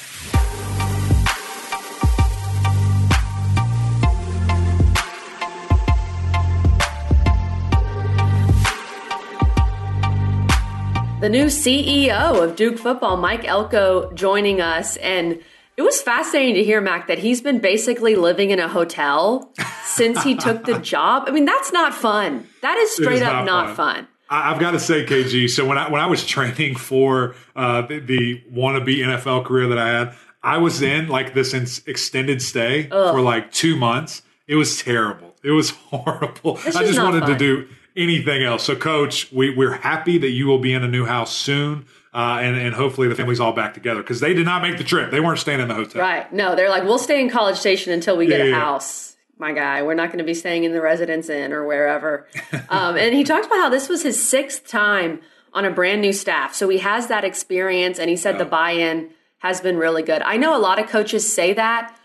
The 11.19 11.27
new 11.27 11.47
CEO 11.47 12.41
of 12.41 12.55
Duke 12.55 12.77
football, 12.77 13.17
Mike 13.17 13.43
Elko, 13.45 14.09
joining 14.13 14.61
us. 14.61 14.95
And 14.97 15.41
it 15.75 15.81
was 15.81 16.01
fascinating 16.01 16.55
to 16.55 16.63
hear, 16.63 16.79
Mac, 16.79 17.07
that 17.07 17.19
he's 17.19 17.41
been 17.41 17.59
basically 17.59 18.15
living 18.15 18.51
in 18.51 18.59
a 18.59 18.69
hotel 18.69 19.51
since 19.83 20.23
he 20.23 20.35
took 20.35 20.63
the 20.63 20.79
job. 20.79 21.25
I 21.27 21.31
mean, 21.31 21.43
that's 21.43 21.73
not 21.73 21.93
fun. 21.93 22.47
That 22.61 22.77
is 22.77 22.93
straight 22.95 23.17
is 23.17 23.21
up 23.23 23.33
not, 23.33 23.45
not 23.45 23.75
fun. 23.75 23.95
fun. 23.95 24.07
I've 24.29 24.59
got 24.59 24.71
to 24.71 24.79
say, 24.79 25.05
KG. 25.05 25.49
So 25.49 25.65
when 25.65 25.77
I 25.77 25.89
when 25.89 25.99
I 25.99 26.05
was 26.05 26.25
training 26.25 26.75
for 26.75 27.35
uh, 27.55 27.81
the, 27.81 27.99
the 27.99 28.43
wannabe 28.53 28.99
NFL 28.99 29.43
career 29.45 29.67
that 29.67 29.79
I 29.79 29.89
had, 29.89 30.15
I 30.41 30.59
was 30.59 30.81
in 30.81 31.09
like 31.09 31.33
this 31.33 31.53
extended 31.85 32.41
stay 32.41 32.87
Ugh. 32.91 33.13
for 33.13 33.21
like 33.21 33.51
two 33.51 33.75
months. 33.75 34.21
It 34.47 34.55
was 34.55 34.81
terrible. 34.81 35.35
It 35.43 35.51
was 35.51 35.69
horrible. 35.91 36.59
I 36.65 36.83
just 36.85 36.99
wanted 36.99 37.21
fun. 37.21 37.31
to 37.31 37.37
do 37.37 37.67
anything 37.99 38.43
else. 38.43 38.63
So, 38.63 38.75
Coach, 38.75 39.31
we, 39.31 39.53
we're 39.55 39.73
happy 39.73 40.17
that 40.17 40.29
you 40.29 40.47
will 40.47 40.59
be 40.59 40.73
in 40.73 40.83
a 40.83 40.87
new 40.87 41.05
house 41.05 41.35
soon. 41.35 41.85
Uh, 42.11 42.39
and, 42.41 42.57
and 42.57 42.73
hopefully 42.73 43.07
the 43.07 43.13
family's 43.13 43.39
all 43.39 43.53
back 43.53 43.75
together 43.75 44.01
because 44.01 44.19
they 44.19 44.33
did 44.33 44.45
not 44.45 44.63
make 44.63 44.79
the 44.79 44.83
trip. 44.83 45.11
They 45.11 45.19
weren't 45.19 45.37
staying 45.37 45.59
in 45.59 45.67
the 45.67 45.75
hotel. 45.75 46.01
Right. 46.01 46.31
No, 46.33 46.55
they're 46.55 46.69
like, 46.69 46.83
we'll 46.83 46.97
stay 46.97 47.21
in 47.21 47.29
College 47.29 47.57
Station 47.57 47.93
until 47.93 48.17
we 48.17 48.25
get 48.25 48.39
yeah, 48.39 48.45
a 48.45 48.49
yeah. 48.49 48.59
house. 48.59 49.15
My 49.37 49.53
guy, 49.53 49.83
we're 49.83 49.93
not 49.93 50.07
going 50.07 50.17
to 50.17 50.23
be 50.23 50.33
staying 50.33 50.63
in 50.63 50.73
the 50.73 50.81
residence 50.81 51.29
inn 51.29 51.53
or 51.53 51.65
wherever. 51.67 52.27
um, 52.69 52.97
and 52.97 53.13
he 53.13 53.23
talked 53.23 53.45
about 53.45 53.59
how 53.59 53.69
this 53.69 53.87
was 53.87 54.01
his 54.01 54.21
sixth 54.21 54.67
time 54.67 55.21
on 55.53 55.65
a 55.65 55.71
brand 55.71 56.01
new 56.01 56.11
staff. 56.11 56.55
So 56.55 56.67
he 56.67 56.79
has 56.79 57.07
that 57.07 57.23
experience, 57.23 57.99
and 57.99 58.09
he 58.09 58.15
said 58.15 58.33
yeah. 58.33 58.39
the 58.39 58.45
buy 58.45 58.71
in 58.71 59.11
has 59.39 59.61
been 59.61 59.77
really 59.77 60.03
good. 60.03 60.21
I 60.23 60.37
know 60.37 60.57
a 60.57 60.59
lot 60.59 60.79
of 60.79 60.89
coaches 60.89 61.31
say 61.31 61.53
that. 61.53 61.95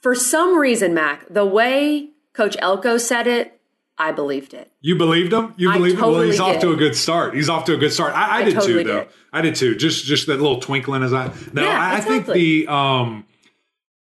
For 0.00 0.14
some 0.14 0.58
reason, 0.58 0.94
Mac, 0.94 1.26
the 1.28 1.46
way 1.46 2.10
Coach 2.32 2.56
Elko 2.60 2.98
said 2.98 3.26
it, 3.26 3.57
I 4.00 4.12
believed 4.12 4.54
it. 4.54 4.70
You 4.80 4.96
believed 4.96 5.32
him? 5.32 5.54
You 5.56 5.70
I 5.70 5.74
believed 5.76 5.96
him? 5.96 6.02
Well, 6.02 6.22
he's 6.22 6.38
off 6.40 6.60
to 6.60 6.70
a 6.72 6.76
good 6.76 6.94
start. 6.94 7.34
He's 7.34 7.48
off 7.48 7.64
to 7.64 7.74
a 7.74 7.76
good 7.76 7.92
start. 7.92 8.14
I, 8.14 8.26
I, 8.28 8.36
I 8.38 8.44
did 8.44 8.54
totally 8.54 8.84
too, 8.84 8.88
though. 8.88 8.98
did. 9.00 9.08
I 9.32 9.40
did 9.42 9.54
too. 9.56 9.74
Just 9.74 10.04
just 10.04 10.26
that 10.28 10.40
little 10.40 10.60
twinkling 10.60 11.02
as 11.02 11.12
I. 11.12 11.32
No, 11.52 11.62
Yeah, 11.64 11.78
I, 11.80 11.96
I 11.96 12.00
think 12.00 12.26
the 12.26 12.68
um, 12.68 13.26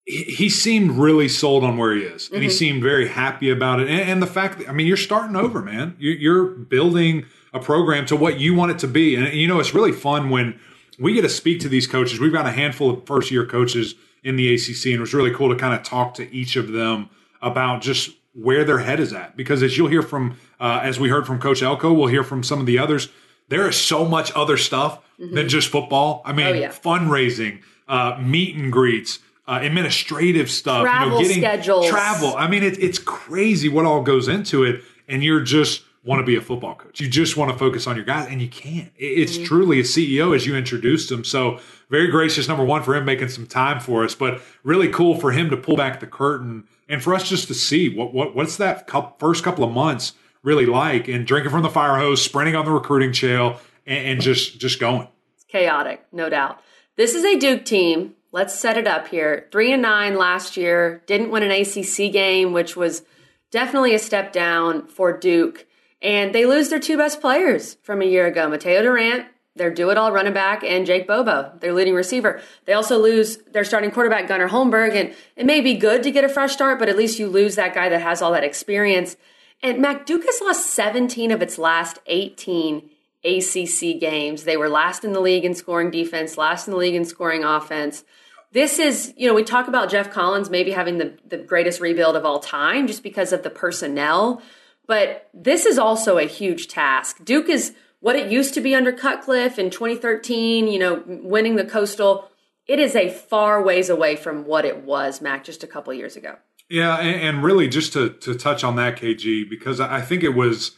he, 0.05 0.23
he 0.23 0.49
seemed 0.49 0.91
really 0.91 1.27
sold 1.29 1.63
on 1.63 1.77
where 1.77 1.93
he 1.95 2.01
is, 2.01 2.29
and 2.31 2.41
he 2.41 2.47
Mm-hmm. 2.49 2.55
seemed 2.57 2.83
very 2.83 3.07
happy 3.07 3.49
about 3.49 3.79
it. 3.79 3.87
And, 3.87 4.01
and 4.09 4.21
the 4.21 4.27
fact 4.27 4.57
that 4.59 4.69
I 4.69 4.71
mean, 4.73 4.87
you're 4.87 4.97
starting 4.97 5.35
over, 5.35 5.61
man. 5.61 5.95
You, 5.99 6.11
you're 6.11 6.45
building 6.45 7.25
a 7.53 7.59
program 7.59 8.05
to 8.07 8.15
what 8.15 8.39
you 8.39 8.53
want 8.55 8.71
it 8.71 8.79
to 8.79 8.87
be, 8.87 9.15
and 9.15 9.27
you 9.33 9.47
know 9.47 9.59
it's 9.59 9.73
really 9.75 9.91
fun 9.91 10.29
when 10.29 10.59
we 10.99 11.13
get 11.13 11.21
to 11.21 11.29
speak 11.29 11.59
to 11.61 11.69
these 11.69 11.85
coaches. 11.87 12.19
We've 12.19 12.33
got 12.33 12.45
a 12.47 12.51
handful 12.51 12.89
of 12.89 13.05
first 13.05 13.29
year 13.31 13.45
coaches 13.45 13.95
in 14.23 14.35
the 14.35 14.53
ACC, 14.55 14.85
and 14.87 14.95
it 14.95 14.99
was 14.99 15.13
really 15.13 15.31
cool 15.31 15.49
to 15.49 15.55
kind 15.55 15.75
of 15.75 15.83
talk 15.83 16.15
to 16.15 16.33
each 16.35 16.55
of 16.55 16.71
them 16.71 17.09
about 17.41 17.81
just 17.81 18.09
where 18.35 18.63
their 18.63 18.79
head 18.79 18.99
is 18.99 19.13
at. 19.13 19.35
Because 19.37 19.63
as 19.63 19.77
you'll 19.77 19.87
hear 19.89 20.01
from, 20.01 20.37
uh, 20.59 20.81
as 20.83 20.99
we 20.99 21.09
heard 21.09 21.25
from 21.25 21.39
Coach 21.39 21.63
Elko, 21.63 21.93
we'll 21.93 22.07
hear 22.07 22.23
from 22.23 22.43
some 22.43 22.59
of 22.59 22.65
the 22.65 22.77
others. 22.77 23.09
There 23.49 23.67
is 23.69 23.75
so 23.77 24.05
much 24.05 24.31
other 24.35 24.57
stuff 24.57 24.99
than 25.17 25.47
just 25.49 25.69
football. 25.69 26.21
I 26.25 26.33
mean, 26.33 26.45
Mm-hmm. 26.47 26.55
Oh, 26.57 26.59
yeah. 26.59 26.71
fundraising, 26.71 27.61
uh, 27.87 28.17
meet 28.21 28.55
and 28.55 28.71
greets, 28.71 29.19
uh, 29.47 29.59
administrative 29.61 30.49
stuff, 30.51 30.83
Travel 30.83 31.23
schedules. 31.23 31.87
travel. 31.87 32.35
I 32.35 32.47
mean, 32.49 32.63
it, 32.63 32.81
it's 32.81 32.99
crazy 32.99 33.69
what 33.69 33.85
all 33.85 34.01
goes 34.01 34.27
into 34.27 34.63
it, 34.63 34.81
and 35.07 35.23
you're 35.23 35.41
just 35.41 35.83
want 36.03 36.19
to 36.19 36.25
be 36.25 36.35
a 36.35 36.41
football 36.41 36.75
coach. 36.75 36.99
You 36.99 37.07
just 37.07 37.37
want 37.37 37.51
to 37.51 37.57
focus 37.57 37.87
on 37.87 37.95
your 37.95 38.05
guys, 38.05 38.27
and 38.29 38.41
you 38.41 38.47
can't. 38.49 38.91
It- 38.97 39.05
It's 39.05 39.35
Mm-hmm. 39.37 39.45
truly 39.45 39.79
a 39.79 39.83
CEO 39.83 40.35
as 40.35 40.45
you 40.45 40.55
introduced 40.55 41.11
him. 41.11 41.23
So 41.23 41.59
very 41.89 42.07
gracious, 42.07 42.47
number 42.47 42.63
one, 42.65 42.81
for 42.83 42.95
him 42.95 43.05
making 43.05 43.29
some 43.29 43.45
time 43.47 43.79
for 43.79 44.03
us, 44.03 44.15
but 44.15 44.41
really 44.63 44.87
cool 44.89 45.15
for 45.19 45.31
him 45.31 45.49
to 45.51 45.57
pull 45.57 45.75
back 45.77 45.99
the 45.99 46.07
curtain 46.07 46.65
and 46.87 47.01
for 47.03 47.13
us 47.13 47.27
just 47.27 47.47
to 47.47 47.53
see 47.53 47.89
what 47.89 48.13
what 48.13 48.35
what's 48.35 48.57
that 48.57 48.89
first 49.19 49.43
couple 49.43 49.63
of 49.63 49.71
months 49.71 50.13
really 50.45 50.65
like, 50.65 51.07
and 51.07 51.25
drinking 51.25 51.51
from 51.51 51.63
the 51.63 51.69
fire 51.69 51.97
hose, 51.97 52.21
sprinting 52.21 52.55
on 52.55 52.63
the 52.65 52.71
recruiting 52.71 53.11
trail, 53.11 53.59
and, 53.85 54.07
and 54.07 54.21
just 54.21 54.59
just 54.59 54.79
going. 54.79 55.07
It's 55.35 55.43
chaotic, 55.45 56.05
no 56.13 56.29
doubt. 56.29 56.61
This 56.95 57.15
is 57.15 57.25
a 57.25 57.37
Duke 57.37 57.65
team. 57.65 58.13
Let's 58.31 58.57
set 58.57 58.77
it 58.77 58.87
up 58.87 59.07
here. 59.07 59.47
Three 59.51 59.73
and 59.73 59.81
nine 59.81 60.17
last 60.17 60.55
year. 60.55 61.03
Didn't 61.07 61.31
win 61.31 61.43
an 61.43 61.51
ACC 61.51 62.11
game, 62.11 62.53
which 62.53 62.75
was 62.75 63.03
definitely 63.51 63.95
a 63.95 63.99
step 63.99 64.31
down 64.31 64.87
for 64.87 65.17
Duke. 65.17 65.65
And 66.01 66.35
they 66.35 66.45
lose 66.45 66.69
their 66.69 66.79
two 66.79 66.97
best 66.97 67.21
players 67.21 67.75
from 67.81 68.01
a 68.01 68.05
year 68.05 68.27
ago 68.27 68.47
Mataeo 68.47 68.81
Durant, 68.81 69.25
their 69.55 69.71
do 69.71 69.89
it 69.89 69.97
all 69.97 70.11
running 70.11 70.33
back, 70.33 70.63
and 70.63 70.85
Jake 70.85 71.07
Bobo, 71.07 71.51
their 71.59 71.73
leading 71.73 71.95
receiver. 71.95 72.41
They 72.65 72.73
also 72.73 72.97
lose 72.97 73.37
their 73.51 73.63
starting 73.63 73.91
quarterback, 73.91 74.27
Gunnar 74.27 74.49
Holmberg. 74.49 74.93
And 74.95 75.15
it 75.35 75.45
may 75.45 75.61
be 75.61 75.75
good 75.75 76.03
to 76.03 76.11
get 76.11 76.23
a 76.23 76.29
fresh 76.29 76.53
start, 76.53 76.77
but 76.77 76.89
at 76.89 76.97
least 76.97 77.19
you 77.19 77.27
lose 77.27 77.55
that 77.55 77.73
guy 77.73 77.87
that 77.89 78.01
has 78.01 78.21
all 78.21 78.33
that 78.33 78.43
experience. 78.43 79.15
And 79.63 79.81
Mac 79.81 80.05
Duke 80.05 80.25
has 80.25 80.41
lost 80.41 80.71
17 80.71 81.31
of 81.31 81.41
its 81.41 81.57
last 81.57 81.99
18 82.07 82.89
ACC 83.23 83.99
games. 83.99 84.43
They 84.43 84.57
were 84.57 84.69
last 84.69 85.05
in 85.05 85.13
the 85.13 85.21
league 85.21 85.45
in 85.45 85.55
scoring 85.55 85.89
defense, 85.89 86.37
last 86.37 86.67
in 86.67 86.71
the 86.71 86.77
league 86.77 86.95
in 86.95 87.05
scoring 87.05 87.43
offense. 87.43 88.03
This 88.51 88.77
is, 88.77 89.13
you 89.17 89.27
know, 89.27 89.33
we 89.33 89.43
talk 89.43 89.67
about 89.67 89.89
Geoff 89.89 90.11
Collins 90.11 90.49
maybe 90.49 90.71
having 90.71 90.97
the, 90.97 91.17
the 91.27 91.37
greatest 91.37 91.81
rebuild 91.81 92.15
of 92.15 92.25
all 92.25 92.39
time 92.39 92.87
just 92.87 93.03
because 93.03 93.33
of 93.33 93.43
the 93.43 93.49
personnel. 93.49 94.41
But 94.87 95.29
this 95.33 95.65
is 95.65 95.79
also 95.79 96.17
a 96.17 96.25
huge 96.25 96.67
task. 96.67 97.23
Duke 97.25 97.49
is 97.49 97.73
what 98.05 98.15
it 98.15 98.31
used 98.31 98.53
to 98.53 98.61
be 98.61 98.75
under 98.75 98.91
Cutcliffe 98.91 99.57
in 99.57 99.71
2013, 99.71 100.67
you 100.67 100.77
know, 100.77 101.01
winning 101.07 101.55
the 101.55 101.65
Coastal. 101.65 102.29
It 102.67 102.77
is 102.77 102.95
a 102.95 103.09
far 103.09 103.63
ways 103.63 103.89
away 103.89 104.15
from 104.15 104.45
what 104.45 104.63
it 104.63 104.83
was, 104.83 105.21
Mac, 105.21 105.43
just 105.43 105.63
a 105.63 105.67
couple 105.67 105.91
years 105.91 106.15
ago. 106.15 106.35
Yeah, 106.69 106.97
and, 106.97 107.19
and 107.19 107.43
really 107.43 107.67
just 107.67 107.93
to 107.93 108.09
to 108.09 108.35
touch 108.35 108.63
on 108.63 108.75
that, 108.75 108.97
KG, 108.97 109.49
because 109.49 109.79
I 109.79 110.01
think 110.01 110.23
it 110.23 110.35
was 110.35 110.75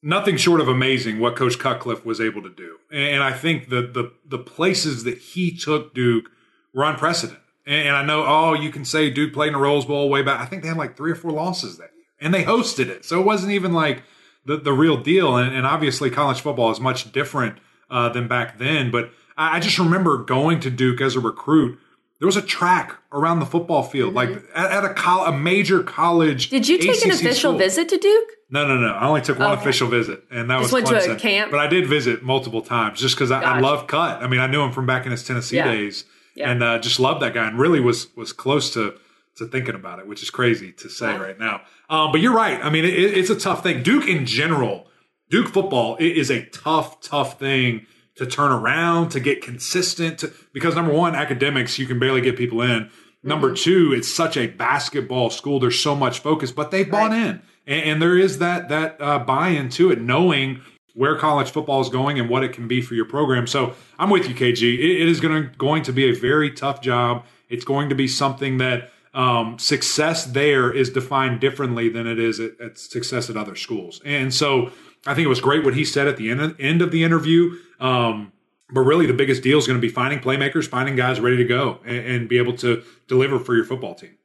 nothing 0.00 0.36
short 0.36 0.60
of 0.60 0.68
amazing 0.68 1.18
what 1.18 1.34
Coach 1.34 1.58
Cutcliffe 1.58 2.06
was 2.06 2.20
able 2.20 2.42
to 2.42 2.50
do, 2.50 2.76
and 2.92 3.20
I 3.20 3.32
think 3.32 3.68
the 3.68 3.82
the 3.82 4.12
the 4.24 4.38
places 4.38 5.02
that 5.02 5.18
he 5.18 5.56
took 5.56 5.92
Duke 5.92 6.30
were 6.72 6.84
unprecedented. 6.84 7.42
And, 7.66 7.88
and 7.88 7.96
I 7.96 8.04
know, 8.04 8.24
oh, 8.24 8.54
you 8.54 8.70
can 8.70 8.84
say 8.84 9.10
Duke 9.10 9.32
played 9.32 9.48
in 9.48 9.54
a 9.56 9.58
Rose 9.58 9.86
Bowl 9.86 10.08
way 10.08 10.22
back. 10.22 10.38
I 10.40 10.44
think 10.44 10.62
they 10.62 10.68
had 10.68 10.76
like 10.76 10.96
three 10.96 11.10
or 11.10 11.16
four 11.16 11.32
losses 11.32 11.78
that 11.78 11.90
year, 11.96 12.06
and 12.20 12.32
they 12.32 12.44
hosted 12.44 12.86
it, 12.86 13.04
so 13.04 13.18
it 13.18 13.26
wasn't 13.26 13.50
even 13.50 13.72
like 13.72 14.04
the 14.46 14.56
the 14.56 14.72
real 14.72 14.96
deal. 14.96 15.36
And, 15.36 15.54
and 15.54 15.66
obviously, 15.66 16.10
college 16.10 16.40
football 16.40 16.70
is 16.70 16.80
much 16.80 17.10
different 17.12 17.58
uh, 17.90 18.08
than 18.08 18.28
back 18.28 18.58
then. 18.58 18.90
But 18.90 19.10
I, 19.36 19.56
I 19.56 19.60
just 19.60 19.78
remember 19.78 20.18
going 20.18 20.60
to 20.60 20.70
Duke 20.70 21.00
as 21.00 21.16
a 21.16 21.20
recruit. 21.20 21.78
There 22.20 22.26
was 22.26 22.36
a 22.36 22.42
track 22.42 22.96
around 23.12 23.40
the 23.40 23.46
football 23.46 23.82
field, 23.82 24.14
like 24.14 24.30
at, 24.54 24.70
at 24.70 24.84
a 24.84 24.94
col- 24.94 25.26
a 25.26 25.32
major 25.36 25.82
college. 25.82 26.46
Mm-hmm. 26.46 26.56
Did 26.56 26.68
you 26.68 26.78
take 26.78 27.04
an 27.04 27.10
official 27.10 27.50
school. 27.52 27.58
visit 27.58 27.88
to 27.90 27.98
Duke? 27.98 28.28
No, 28.50 28.66
no, 28.66 28.78
no. 28.78 28.92
I 28.92 29.06
only 29.08 29.20
took 29.20 29.38
one 29.38 29.50
Okay. 29.50 29.60
official 29.60 29.88
visit, 29.88 30.22
and 30.30 30.48
that 30.48 30.60
Just 30.60 30.72
was 30.72 30.84
went 30.84 30.86
to 30.86 31.12
a 31.12 31.16
Clemson. 31.16 31.18
camp? 31.18 31.50
But 31.50 31.60
I 31.60 31.66
did 31.66 31.86
visit 31.88 32.22
multiple 32.22 32.62
times, 32.62 33.00
just 33.00 33.16
because 33.16 33.30
I, 33.32 33.42
I 33.42 33.58
love 33.58 33.88
Cut. 33.88 34.22
I 34.22 34.28
mean, 34.28 34.40
I 34.40 34.46
knew 34.46 34.62
him 34.62 34.70
from 34.72 34.86
back 34.86 35.04
in 35.06 35.10
his 35.10 35.24
Tennessee 35.26 35.56
Yeah. 35.56 35.70
days, 35.72 36.04
Yeah. 36.36 36.50
and 36.50 36.62
uh, 36.62 36.78
just 36.78 37.00
loved 37.00 37.20
that 37.22 37.34
guy, 37.34 37.46
and 37.48 37.58
really 37.58 37.80
was 37.80 38.14
was 38.16 38.32
close 38.32 38.72
to 38.74 38.94
to 39.36 39.46
thinking 39.46 39.74
about 39.74 39.98
it, 39.98 40.06
which 40.06 40.22
is 40.22 40.30
crazy 40.30 40.72
to 40.72 40.88
say 40.88 41.12
Wow. 41.14 41.22
right 41.22 41.38
now. 41.38 41.60
Um, 41.90 42.12
but 42.12 42.20
you're 42.20 42.34
right. 42.34 42.62
I 42.64 42.70
mean, 42.70 42.84
it, 42.84 42.94
it's 42.94 43.30
a 43.30 43.38
tough 43.38 43.62
thing. 43.62 43.82
Duke 43.82 44.06
in 44.08 44.26
general, 44.26 44.86
Duke 45.30 45.48
football 45.48 45.96
is 45.98 46.30
a 46.30 46.44
tough, 46.46 47.00
tough 47.00 47.38
thing 47.38 47.86
to 48.16 48.26
turn 48.26 48.52
around, 48.52 49.08
to 49.10 49.20
get 49.20 49.42
consistent. 49.42 50.18
To, 50.20 50.32
because 50.52 50.74
number 50.76 50.92
one, 50.92 51.14
academics, 51.16 51.78
you 51.78 51.86
can 51.86 51.98
barely 51.98 52.20
get 52.20 52.36
people 52.36 52.62
in. 52.62 52.90
Number 53.22 53.48
Mm-hmm. 53.48 53.54
two, 53.56 53.92
it's 53.92 54.12
such 54.14 54.36
a 54.36 54.46
basketball 54.46 55.30
school. 55.30 55.58
There's 55.58 55.78
so 55.80 55.94
much 55.96 56.20
focus, 56.20 56.52
but 56.52 56.70
they 56.70 56.84
bought 56.84 57.10
Right. 57.10 57.26
in, 57.26 57.42
and, 57.66 57.82
and 57.84 58.02
there 58.02 58.16
is 58.18 58.38
that 58.38 58.68
that 58.68 58.96
uh, 59.00 59.18
buy-in 59.20 59.68
to 59.70 59.90
it, 59.90 60.00
knowing 60.00 60.60
where 60.92 61.16
college 61.16 61.50
football 61.50 61.80
is 61.80 61.88
going 61.88 62.20
and 62.20 62.28
what 62.28 62.44
it 62.44 62.52
can 62.52 62.68
be 62.68 62.80
for 62.80 62.94
your 62.94 63.06
program. 63.06 63.46
So 63.48 63.74
I'm 63.98 64.10
with 64.10 64.28
you, 64.28 64.34
KG. 64.34 64.74
It, 64.78 65.02
it 65.02 65.08
is 65.08 65.18
going 65.20 65.42
to 65.42 65.56
going 65.56 65.82
to 65.84 65.92
be 65.92 66.04
a 66.08 66.12
very 66.14 66.50
tough 66.52 66.80
job. 66.82 67.24
It's 67.48 67.64
going 67.64 67.88
to 67.88 67.94
be 67.96 68.06
something 68.06 68.58
that 68.58 68.90
um, 69.14 69.58
success 69.58 70.24
there 70.24 70.72
is 70.72 70.90
defined 70.90 71.40
differently 71.40 71.88
than 71.88 72.06
it 72.06 72.18
is 72.18 72.40
at, 72.40 72.60
at 72.60 72.78
success 72.78 73.30
at 73.30 73.36
other 73.36 73.54
schools. 73.54 74.00
And 74.04 74.34
so 74.34 74.72
I 75.06 75.14
think 75.14 75.24
it 75.24 75.28
was 75.28 75.40
great 75.40 75.64
what 75.64 75.74
he 75.74 75.84
said 75.84 76.08
at 76.08 76.16
the 76.16 76.30
end, 76.30 76.56
end 76.58 76.82
of 76.82 76.90
the 76.90 77.04
interview. 77.04 77.56
Um, 77.80 78.32
but 78.70 78.80
really, 78.80 79.06
the 79.06 79.14
biggest 79.14 79.42
deal 79.42 79.58
is 79.58 79.66
going 79.66 79.78
to 79.78 79.86
be 79.86 79.92
finding 79.92 80.18
playmakers, 80.18 80.66
finding 80.66 80.96
guys 80.96 81.20
ready 81.20 81.36
to 81.36 81.44
go, 81.44 81.78
and, 81.84 81.98
and 81.98 82.28
be 82.28 82.38
able 82.38 82.56
to 82.58 82.82
deliver 83.06 83.38
for 83.38 83.54
your 83.54 83.64
football 83.64 83.94
team. 83.94 84.16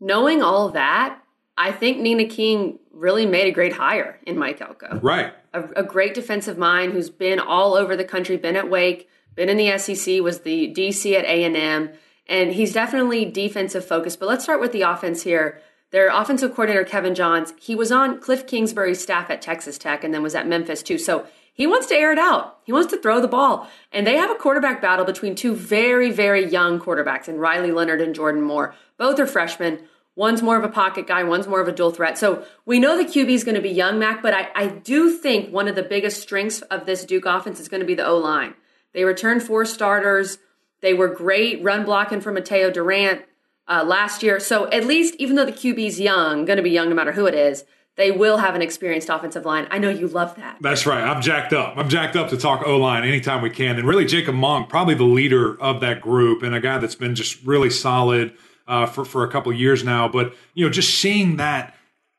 Knowing 0.00 0.42
all 0.42 0.68
that, 0.70 1.20
I 1.56 1.72
think 1.72 1.98
Nina 1.98 2.26
King 2.26 2.78
really 2.92 3.24
made 3.24 3.46
a 3.46 3.52
great 3.52 3.72
hire 3.72 4.18
in 4.26 4.36
Mike 4.36 4.60
Elko. 4.60 4.98
Right. 5.00 5.32
a, 5.52 5.64
a 5.76 5.82
great 5.82 6.14
defensive 6.14 6.58
mind 6.58 6.92
who's 6.92 7.08
been 7.08 7.38
all 7.38 7.74
over 7.74 7.96
the 7.96 8.04
country, 8.04 8.36
been 8.36 8.56
at 8.56 8.68
Wake, 8.68 9.08
been 9.34 9.48
in 9.48 9.56
the 9.56 9.78
SEC, 9.78 10.20
was 10.20 10.40
the 10.40 10.72
DC 10.74 11.16
at 11.16 11.24
A&M, 11.24 11.90
and 12.26 12.52
he's 12.52 12.72
definitely 12.72 13.24
defensive 13.24 13.84
focused. 13.84 14.18
But 14.18 14.28
let's 14.28 14.44
start 14.44 14.60
with 14.60 14.72
the 14.72 14.82
offense 14.82 15.22
here. 15.22 15.60
Their 15.90 16.08
offensive 16.08 16.50
coordinator, 16.54 16.84
Kevin 16.84 17.14
Johns, 17.14 17.52
he 17.60 17.74
was 17.74 17.92
on 17.92 18.20
Cliff 18.20 18.46
Kingsbury's 18.46 19.00
staff 19.00 19.30
at 19.30 19.42
Texas 19.42 19.78
Tech 19.78 20.02
and 20.02 20.12
then 20.12 20.22
was 20.22 20.34
at 20.34 20.46
Memphis 20.48 20.82
too. 20.82 20.98
So 20.98 21.26
he 21.52 21.68
wants 21.68 21.86
to 21.86 21.94
air 21.94 22.10
it 22.10 22.18
out. 22.18 22.58
He 22.64 22.72
wants 22.72 22.90
to 22.92 23.00
throw 23.00 23.20
the 23.20 23.28
ball. 23.28 23.68
And 23.92 24.04
they 24.04 24.16
have 24.16 24.30
a 24.30 24.34
quarterback 24.34 24.82
battle 24.82 25.04
between 25.04 25.36
two 25.36 25.54
very, 25.54 26.10
very 26.10 26.44
young 26.44 26.80
quarterbacks 26.80 27.28
and 27.28 27.40
Riley 27.40 27.70
Leonard 27.70 28.00
and 28.00 28.14
Jordan 28.14 28.42
Moore. 28.42 28.74
Both 28.98 29.20
are 29.20 29.26
freshmen. 29.26 29.84
One's 30.16 30.42
more 30.42 30.56
of 30.56 30.64
a 30.64 30.68
pocket 30.68 31.08
guy, 31.08 31.24
one's 31.24 31.48
more 31.48 31.60
of 31.60 31.66
a 31.66 31.72
dual 31.72 31.90
threat. 31.90 32.16
So 32.16 32.44
we 32.64 32.78
know 32.78 32.96
the 32.96 33.04
QB 33.04 33.30
is 33.30 33.42
going 33.42 33.56
to 33.56 33.60
be 33.60 33.70
young, 33.70 33.98
Mac, 33.98 34.22
but 34.22 34.32
I, 34.32 34.48
I 34.54 34.66
do 34.68 35.16
think 35.16 35.52
one 35.52 35.66
of 35.66 35.74
the 35.74 35.82
biggest 35.82 36.22
strengths 36.22 36.60
of 36.62 36.86
this 36.86 37.04
Duke 37.04 37.26
offense 37.26 37.58
is 37.58 37.68
going 37.68 37.80
to 37.80 37.86
be 37.86 37.96
the 37.96 38.06
O 38.06 38.16
line. 38.16 38.54
They 38.92 39.04
return 39.04 39.40
four 39.40 39.64
starters. 39.64 40.38
They 40.84 40.92
were 40.92 41.08
great 41.08 41.64
run 41.64 41.86
blocking 41.86 42.20
for 42.20 42.30
Mataeo 42.30 42.70
Durant 42.70 43.22
uh, 43.66 43.84
last 43.86 44.22
year. 44.22 44.38
So 44.38 44.70
at 44.70 44.84
least, 44.84 45.14
even 45.18 45.34
though 45.34 45.46
the 45.46 45.52
QB's 45.52 45.98
young, 45.98 46.44
going 46.44 46.58
to 46.58 46.62
be 46.62 46.68
young 46.68 46.90
no 46.90 46.94
matter 46.94 47.12
who 47.12 47.24
it 47.24 47.34
is, 47.34 47.64
they 47.96 48.10
will 48.10 48.36
have 48.36 48.54
an 48.54 48.60
experienced 48.60 49.08
offensive 49.08 49.46
line. 49.46 49.66
I 49.70 49.78
know 49.78 49.88
you 49.88 50.08
love 50.08 50.36
that. 50.36 50.58
That's 50.60 50.84
right. 50.84 51.02
I'm 51.02 51.22
jacked 51.22 51.54
up. 51.54 51.78
I'm 51.78 51.88
jacked 51.88 52.16
up 52.16 52.28
to 52.28 52.36
talk 52.36 52.66
O 52.66 52.76
line 52.76 53.02
anytime 53.02 53.40
we 53.40 53.48
can. 53.48 53.78
And 53.78 53.88
really, 53.88 54.04
Jacob 54.04 54.34
Monk, 54.34 54.68
probably 54.68 54.94
the 54.94 55.04
leader 55.04 55.58
of 55.58 55.80
that 55.80 56.02
group 56.02 56.42
and 56.42 56.54
a 56.54 56.60
guy 56.60 56.76
that's 56.76 56.96
been 56.96 57.14
just 57.14 57.42
really 57.46 57.70
solid 57.70 58.34
uh, 58.68 58.84
for, 58.84 59.06
for 59.06 59.24
a 59.24 59.30
couple 59.30 59.50
years 59.54 59.84
now. 59.84 60.06
But, 60.06 60.34
you 60.52 60.66
know, 60.66 60.70
just 60.70 60.98
seeing 60.98 61.38
that, 61.38 61.74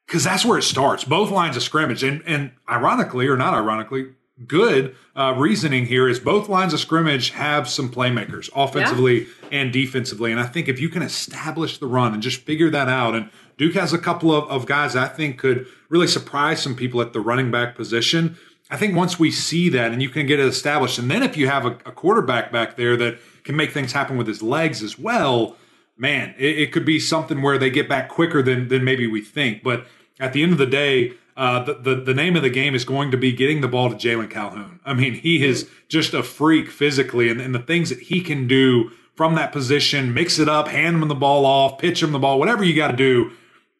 because 0.08 0.24
that's 0.24 0.44
where 0.44 0.58
it 0.58 0.64
starts, 0.64 1.04
both 1.04 1.30
lines 1.30 1.56
of 1.56 1.62
scrimmage. 1.62 2.02
And, 2.02 2.24
and 2.26 2.50
ironically, 2.68 3.28
or 3.28 3.38
not 3.38 3.54
ironically, 3.54 4.08
good 4.48 4.96
uh, 5.16 5.34
reasoning 5.38 5.86
here 5.86 6.10
is 6.10 6.20
both 6.20 6.50
lines 6.50 6.74
of 6.74 6.80
scrimmage 6.80 7.30
have 7.32 7.70
some 7.70 7.90
playmakers 7.90 8.50
offensively 8.56 9.28
and 9.52 9.72
defensively. 9.72 10.32
And 10.32 10.40
I 10.40 10.46
think 10.46 10.68
if 10.68 10.80
you 10.80 10.90
can 10.90 11.02
establish 11.02 11.78
the 11.78 11.88
run 11.88 12.14
and 12.14 12.22
just 12.22 12.42
figure 12.42 12.70
that 12.70 12.90
out, 12.90 13.16
and 13.16 13.30
Duke 13.58 13.76
has 13.76 13.94
a 13.94 13.98
couple 13.98 14.36
of, 14.36 14.50
of 14.50 14.66
guys 14.66 14.96
I 14.96 15.08
think 15.08 15.40
could 15.40 15.68
really 15.90 16.08
surprise 16.08 16.62
some 16.62 16.76
people 16.76 17.02
at 17.02 17.14
the 17.14 17.22
running 17.22 17.50
back 17.50 17.76
position. 17.76 18.38
I 18.70 18.78
think 18.78 18.96
once 18.96 19.18
we 19.18 19.32
see 19.32 19.70
that 19.70 19.92
and 19.92 20.02
you 20.02 20.10
can 20.10 20.26
get 20.26 20.40
it 20.40 20.48
established, 20.48 21.00
and 21.00 21.10
then 21.10 21.24
if 21.24 21.38
you 21.38 21.48
have 21.48 21.66
a, 21.66 21.72
a 21.86 21.92
quarterback 21.92 22.52
back 22.52 22.76
there 22.76 22.98
that 22.98 23.20
can 23.44 23.56
make 23.56 23.72
things 23.72 23.94
happen 23.94 24.18
with 24.18 24.28
his 24.28 24.42
legs 24.42 24.84
as 24.84 25.00
well, 25.00 25.56
man, 25.98 26.34
it, 26.38 26.60
it, 26.60 26.72
could 26.72 26.84
be 26.84 27.00
something 27.00 27.42
where 27.42 27.58
they 27.58 27.70
get 27.70 27.88
back 27.88 28.10
quicker 28.10 28.42
than 28.42 28.68
than 28.68 28.84
maybe 28.84 29.08
we 29.08 29.22
think. 29.22 29.64
But 29.64 29.86
at 30.20 30.34
the 30.34 30.44
end 30.44 30.52
of 30.52 30.58
the 30.58 30.66
day, 30.66 31.14
uh, 31.38 31.64
the, 31.64 31.74
the, 31.74 31.96
the 31.96 32.14
name 32.14 32.36
of 32.36 32.42
the 32.44 32.50
game 32.50 32.74
is 32.76 32.86
going 32.86 33.12
to 33.12 33.18
be 33.18 33.32
getting 33.34 33.62
the 33.62 33.68
ball 33.68 33.90
to 33.90 33.96
Jalen 33.96 34.30
Calhoun. 34.30 34.80
I 34.86 34.94
mean, 34.94 35.14
he 35.16 35.44
is 35.46 35.70
just 35.90 36.14
a 36.14 36.24
freak 36.24 36.70
physically, 36.70 37.30
and, 37.30 37.42
and 37.42 37.54
the 37.54 37.60
things 37.60 37.90
that 37.90 38.00
he 38.00 38.22
can 38.22 38.48
do 38.48 38.92
from 39.16 39.36
that 39.36 39.52
position, 39.52 40.14
mix 40.14 40.40
it 40.40 40.50
up, 40.50 40.68
hand 40.68 41.02
him 41.02 41.08
the 41.08 41.16
ball 41.16 41.46
off, 41.46 41.78
pitch 41.78 42.04
him 42.04 42.12
the 42.12 42.20
ball, 42.20 42.38
whatever 42.40 42.64
you 42.64 42.76
got 42.76 42.92
to 42.92 42.98
do. 42.98 43.32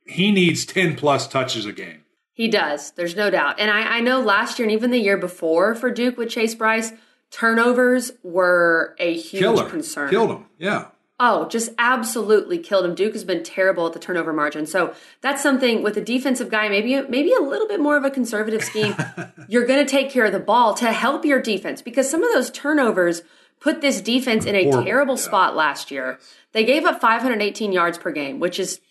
He 0.06 0.32
needs 0.32 0.66
ten 0.66 0.96
plus 0.96 1.28
touches 1.28 1.66
a 1.66 1.74
game. 1.74 2.04
He 2.32 2.48
does. 2.48 2.92
There's 2.92 3.16
no 3.16 3.30
doubt. 3.30 3.60
And 3.60 3.72
I, 3.72 3.98
I 3.98 4.00
know 4.02 4.20
last 4.20 4.60
year 4.60 4.68
and 4.68 4.74
even 4.74 4.92
the 4.92 5.00
year 5.00 5.18
before 5.18 5.74
for 5.74 5.90
Duke 5.90 6.18
with 6.18 6.30
Chase 6.30 6.54
Brice, 6.54 6.92
turnovers 7.32 8.12
were 8.24 8.96
a 9.00 9.14
huge 9.14 9.42
Killer. 9.42 9.70
concern. 9.70 10.10
Killed 10.10 10.32
him. 10.32 10.46
Yeah. 10.58 10.88
Oh, 11.18 11.48
just 11.48 11.72
absolutely 11.78 12.58
killed 12.58 12.84
him. 12.84 12.94
Duke 12.94 13.14
has 13.14 13.24
been 13.24 13.42
terrible 13.42 13.88
at 13.88 13.94
the 13.94 14.00
turnover 14.00 14.34
margin. 14.34 14.66
So 14.66 14.94
that's 15.22 15.42
something 15.42 15.82
with 15.82 15.96
a 15.96 16.02
defensive 16.02 16.50
guy, 16.50 16.68
maybe 16.68 17.02
maybe 17.08 17.32
a 17.32 17.40
little 17.40 17.70
bit 17.70 17.80
more 17.80 17.96
of 17.96 18.04
a 18.04 18.10
conservative 18.10 18.62
scheme. 18.62 18.96
you're 19.48 19.66
going 19.66 19.84
to 19.84 19.90
take 19.90 20.10
care 20.10 20.26
of 20.26 20.34
the 20.34 20.40
ball 20.40 20.74
to 20.76 20.92
help 20.92 21.24
your 21.24 21.42
defense 21.42 21.82
because 21.82 22.10
some 22.10 22.22
of 22.22 22.34
those 22.34 22.52
turnovers 22.52 23.22
put 23.62 23.80
this 23.80 24.02
defense 24.02 24.46
in 24.46 24.56
a 24.56 24.66
Horrible, 24.66 24.84
terrible 24.84 25.16
yeah. 25.16 25.22
spot 25.22 25.56
last 25.56 25.90
year. 25.90 26.20
They 26.52 26.66
gave 26.66 26.84
up 26.84 27.00
518 27.00 27.72
yards 27.72 27.98
per 27.98 28.12
game, 28.12 28.42
which 28.42 28.60
is 28.60 28.82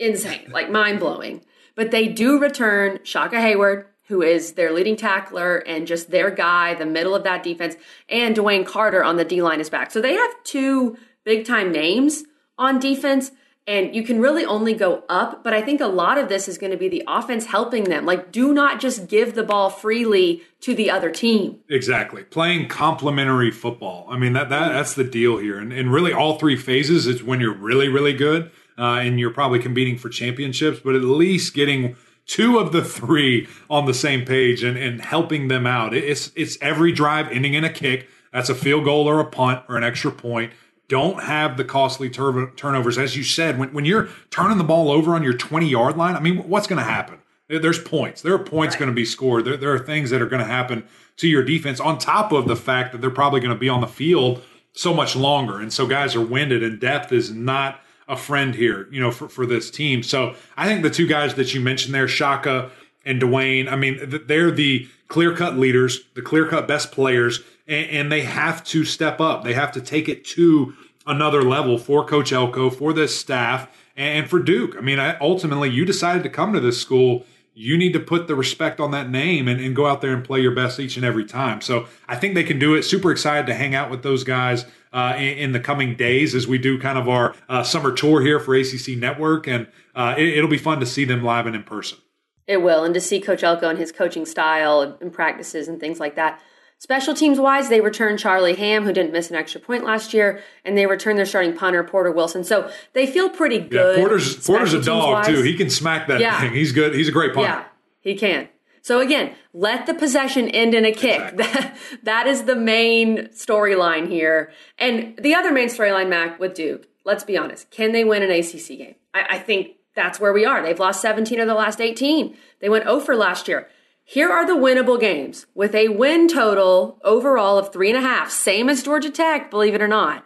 insane, 0.00 0.46
like 0.50 0.68
mind 0.68 0.98
blowing. 0.98 1.44
But 1.76 1.92
they 1.92 2.08
do 2.08 2.40
return 2.40 2.98
Shaka 3.04 3.36
Heyward, 3.36 3.84
who 4.08 4.22
is 4.22 4.52
their 4.52 4.72
leading 4.72 4.96
tackler 4.96 5.58
and 5.58 5.86
just 5.86 6.10
their 6.10 6.30
guy, 6.30 6.74
the 6.74 6.86
middle 6.86 7.14
of 7.14 7.22
that 7.22 7.44
defense, 7.44 7.76
and 8.08 8.34
DeWayne 8.34 8.66
Carter 8.66 9.04
on 9.04 9.16
the 9.16 9.24
D 9.24 9.42
line 9.42 9.60
is 9.60 9.70
back. 9.70 9.92
So 9.92 10.00
they 10.00 10.14
have 10.14 10.34
two 10.42 10.96
big 11.26 11.44
time 11.44 11.70
names 11.70 12.24
on 12.56 12.78
defense. 12.78 13.32
And 13.68 13.96
you 13.96 14.04
can 14.04 14.20
really 14.20 14.44
only 14.44 14.74
go 14.74 15.02
up, 15.08 15.42
but 15.42 15.52
I 15.52 15.60
think 15.60 15.80
a 15.80 15.88
lot 15.88 16.18
of 16.18 16.28
this 16.28 16.46
is 16.46 16.56
going 16.56 16.70
to 16.70 16.78
be 16.78 16.88
the 16.88 17.02
offense 17.08 17.46
helping 17.46 17.84
them. 17.84 18.06
Like, 18.06 18.30
do 18.30 18.54
not 18.54 18.78
just 18.78 19.08
give 19.08 19.34
the 19.34 19.42
ball 19.42 19.70
freely 19.70 20.44
to 20.60 20.72
the 20.72 20.88
other 20.88 21.10
team. 21.10 21.58
Exactly. 21.68 22.22
Playing 22.22 22.68
complementary 22.68 23.50
football. 23.50 24.06
I 24.08 24.18
mean, 24.18 24.34
that, 24.34 24.50
that 24.50 24.68
that's 24.68 24.94
the 24.94 25.02
deal 25.02 25.38
here. 25.38 25.58
And, 25.58 25.72
and 25.72 25.92
really, 25.92 26.12
all 26.12 26.38
three 26.38 26.54
phases 26.56 27.08
is 27.08 27.24
when 27.24 27.40
you're 27.40 27.56
really, 27.56 27.88
really 27.88 28.12
good 28.12 28.52
uh, 28.78 29.00
and 29.00 29.18
you're 29.18 29.32
probably 29.32 29.58
competing 29.58 29.98
for 29.98 30.10
championships, 30.10 30.78
but 30.78 30.94
at 30.94 31.02
least 31.02 31.52
getting 31.52 31.96
two 32.24 32.60
of 32.60 32.70
the 32.70 32.84
three 32.84 33.48
on 33.68 33.86
the 33.86 33.94
same 33.94 34.24
page 34.24 34.62
and, 34.62 34.78
and 34.78 35.00
helping 35.00 35.48
them 35.48 35.66
out. 35.66 35.92
It's, 35.92 36.30
it's 36.36 36.56
every 36.60 36.92
drive 36.92 37.32
ending 37.32 37.54
in 37.54 37.64
a 37.64 37.72
kick. 37.72 38.08
That's 38.32 38.48
a 38.48 38.54
field 38.54 38.84
goal 38.84 39.08
or 39.08 39.18
a 39.18 39.24
punt 39.24 39.64
or 39.68 39.76
an 39.76 39.82
extra 39.82 40.12
point. 40.12 40.52
Don't 40.88 41.22
have 41.22 41.56
the 41.56 41.64
costly 41.64 42.08
tur- 42.08 42.52
turnovers. 42.56 42.98
As 42.98 43.16
you 43.16 43.24
said, 43.24 43.58
when, 43.58 43.72
when 43.72 43.84
you're 43.84 44.08
turning 44.30 44.58
the 44.58 44.64
ball 44.64 44.90
over 44.90 45.14
on 45.14 45.22
your 45.22 45.34
20 45.34 45.68
yard 45.68 45.96
line, 45.96 46.14
I 46.14 46.20
mean, 46.20 46.48
what's 46.48 46.66
going 46.66 46.78
to 46.78 46.84
happen? 46.84 47.18
There's 47.48 47.78
points. 47.78 48.22
There 48.22 48.34
are 48.34 48.38
points 48.38 48.74
going 48.76 48.88
to 48.90 48.94
be 48.94 49.04
scored. 49.04 49.44
There, 49.44 49.56
there 49.56 49.72
are 49.72 49.78
things 49.78 50.10
that 50.10 50.20
are 50.20 50.26
going 50.26 50.42
to 50.42 50.50
happen 50.50 50.84
to 51.18 51.28
your 51.28 51.42
defense 51.42 51.80
on 51.80 51.98
top 51.98 52.32
of 52.32 52.48
the 52.48 52.56
fact 52.56 52.92
that 52.92 53.00
they're 53.00 53.10
probably 53.10 53.40
going 53.40 53.52
to 53.52 53.58
be 53.58 53.68
on 53.68 53.80
the 53.80 53.86
field 53.86 54.42
so 54.72 54.92
much 54.92 55.16
longer. 55.16 55.60
And 55.60 55.72
so 55.72 55.86
guys 55.86 56.14
are 56.14 56.20
winded 56.20 56.62
and 56.62 56.80
depth 56.80 57.12
is 57.12 57.30
not 57.30 57.80
a 58.08 58.16
friend 58.16 58.54
here, 58.54 58.88
you 58.90 59.00
know, 59.00 59.10
for, 59.10 59.28
for 59.28 59.46
this 59.46 59.70
team. 59.70 60.02
So 60.02 60.34
I 60.56 60.66
think 60.66 60.82
the 60.82 60.90
two 60.90 61.06
guys 61.06 61.34
that 61.34 61.54
you 61.54 61.60
mentioned 61.60 61.94
there, 61.94 62.06
Shaka 62.06 62.70
and 63.04 63.20
DeWayne, 63.20 63.70
I 63.70 63.76
mean, 63.76 64.20
they're 64.26 64.50
the 64.50 64.88
clear 65.08 65.34
cut 65.34 65.56
leaders, 65.56 66.00
the 66.14 66.22
clear 66.22 66.46
cut 66.46 66.68
best 66.68 66.92
players, 66.92 67.40
and, 67.66 67.90
and, 67.90 68.12
they 68.12 68.22
have 68.22 68.62
to 68.64 68.84
step 68.84 69.20
up. 69.20 69.44
They 69.44 69.54
have 69.54 69.72
to 69.72 69.80
take 69.80 70.08
it 70.08 70.24
to 70.26 70.74
another 71.06 71.42
level 71.42 71.78
for 71.78 72.04
Coach 72.04 72.32
Elko, 72.32 72.70
for 72.70 72.92
this 72.92 73.18
staff, 73.18 73.68
and 73.96 74.28
for 74.28 74.38
Duke. 74.38 74.74
I 74.76 74.80
mean, 74.80 74.98
ultimately, 75.20 75.70
you 75.70 75.84
decided 75.84 76.22
to 76.24 76.28
come 76.28 76.52
to 76.52 76.60
this 76.60 76.80
school. 76.80 77.24
You 77.54 77.78
need 77.78 77.92
to 77.94 78.00
put 78.00 78.26
the 78.26 78.34
respect 78.34 78.80
on 78.80 78.90
that 78.90 79.08
name 79.08 79.48
and, 79.48 79.60
and 79.60 79.74
go 79.74 79.86
out 79.86 80.02
there 80.02 80.12
and 80.12 80.22
play 80.22 80.40
your 80.40 80.54
best 80.54 80.78
each 80.78 80.96
and 80.96 81.06
every 81.06 81.24
time. 81.24 81.60
So 81.62 81.86
I 82.06 82.16
think 82.16 82.34
they 82.34 82.44
can 82.44 82.58
do 82.58 82.74
it. 82.74 82.82
Super 82.82 83.10
excited 83.10 83.46
to 83.46 83.54
hang 83.54 83.74
out 83.74 83.90
with 83.90 84.02
those 84.02 84.24
guys 84.24 84.66
uh, 84.92 85.14
in, 85.16 85.38
in, 85.38 85.52
the 85.52 85.60
coming 85.60 85.94
days 85.94 86.34
as 86.34 86.46
we 86.46 86.58
do 86.58 86.78
kind 86.78 86.98
of 86.98 87.08
our 87.08 87.34
uh, 87.48 87.62
summer 87.62 87.92
tour 87.92 88.22
here 88.22 88.40
for 88.40 88.54
ACC 88.54 88.96
Network, 88.96 89.46
and 89.46 89.66
uh, 89.94 90.14
it, 90.16 90.40
will 90.40 90.48
be 90.48 90.58
fun 90.58 90.80
to 90.80 90.86
see 90.86 91.04
them 91.04 91.22
live 91.22 91.46
and 91.46 91.54
in 91.54 91.62
person. 91.62 91.98
It 92.46 92.62
will, 92.62 92.84
and 92.84 92.94
to 92.94 93.00
see 93.00 93.20
Coach 93.20 93.42
Elko 93.42 93.68
and 93.68 93.78
his 93.78 93.92
coaching 93.92 94.24
style 94.24 94.96
and 95.00 95.12
practices 95.12 95.68
and 95.68 95.80
things 95.80 96.00
like 96.00 96.14
that. 96.14 96.40
Special 96.78 97.14
teams 97.14 97.40
wise, 97.40 97.70
they 97.70 97.80
return 97.80 98.18
Charlie 98.18 98.54
Ham, 98.54 98.84
who 98.84 98.92
didn't 98.92 99.12
miss 99.12 99.30
an 99.30 99.36
extra 99.36 99.60
point 99.60 99.82
last 99.82 100.12
year, 100.12 100.42
and 100.64 100.76
they 100.76 100.86
return 100.86 101.16
their 101.16 101.24
starting 101.24 101.56
punter 101.56 101.82
Porter 101.82 102.12
Wilson. 102.12 102.44
So 102.44 102.70
they 102.92 103.06
feel 103.06 103.30
pretty 103.30 103.58
good. 103.58 103.96
Yeah, 103.96 104.02
Porter's 104.02 104.46
Porter's 104.46 104.74
a 104.74 104.82
dog 104.82 105.24
too. 105.24 105.42
He 105.42 105.54
can 105.54 105.70
smack 105.70 106.06
that 106.08 106.20
yeah. 106.20 106.38
thing. 106.38 106.52
He's 106.52 106.72
good. 106.72 106.94
He's 106.94 107.08
a 107.08 107.12
great 107.12 107.32
punter. 107.32 107.48
Yeah, 107.48 107.64
he 108.00 108.14
can. 108.14 108.48
So 108.82 109.00
again, 109.00 109.34
let 109.52 109.86
the 109.86 109.94
possession 109.94 110.48
end 110.50 110.74
in 110.74 110.84
a 110.84 110.92
kick. 110.92 111.20
Exactly. 111.20 111.44
That, 111.44 111.76
that 112.04 112.26
is 112.28 112.44
the 112.44 112.54
main 112.54 113.28
storyline 113.30 114.08
here. 114.08 114.52
And 114.78 115.18
the 115.20 115.34
other 115.34 115.50
main 115.50 115.68
storyline, 115.68 116.08
Mac, 116.08 116.38
with 116.38 116.54
Duke, 116.54 116.86
let's 117.04 117.24
be 117.24 117.36
honest, 117.36 117.68
can 117.70 117.90
they 117.90 118.04
win 118.04 118.22
an 118.22 118.30
ACC 118.30 118.68
game? 118.78 118.94
I, 119.12 119.26
I 119.30 119.38
think 119.38 119.72
that's 119.96 120.20
where 120.20 120.32
we 120.32 120.44
are. 120.44 120.62
They've 120.62 120.78
lost 120.78 121.00
17 121.00 121.40
of 121.40 121.48
the 121.48 121.54
last 121.54 121.80
18. 121.80 122.36
They 122.60 122.68
went 122.68 122.84
0 122.84 123.00
for 123.00 123.16
last 123.16 123.48
year. 123.48 123.68
Here 124.08 124.30
are 124.30 124.46
the 124.46 124.52
winnable 124.54 125.00
games 125.00 125.46
with 125.52 125.74
a 125.74 125.88
win 125.88 126.28
total 126.28 127.00
overall 127.02 127.58
of 127.58 127.72
three 127.72 127.88
and 127.90 127.98
a 127.98 128.00
half, 128.00 128.30
same 128.30 128.68
as 128.68 128.84
Georgia 128.84 129.10
Tech, 129.10 129.50
believe 129.50 129.74
it 129.74 129.82
or 129.82 129.88
not. 129.88 130.24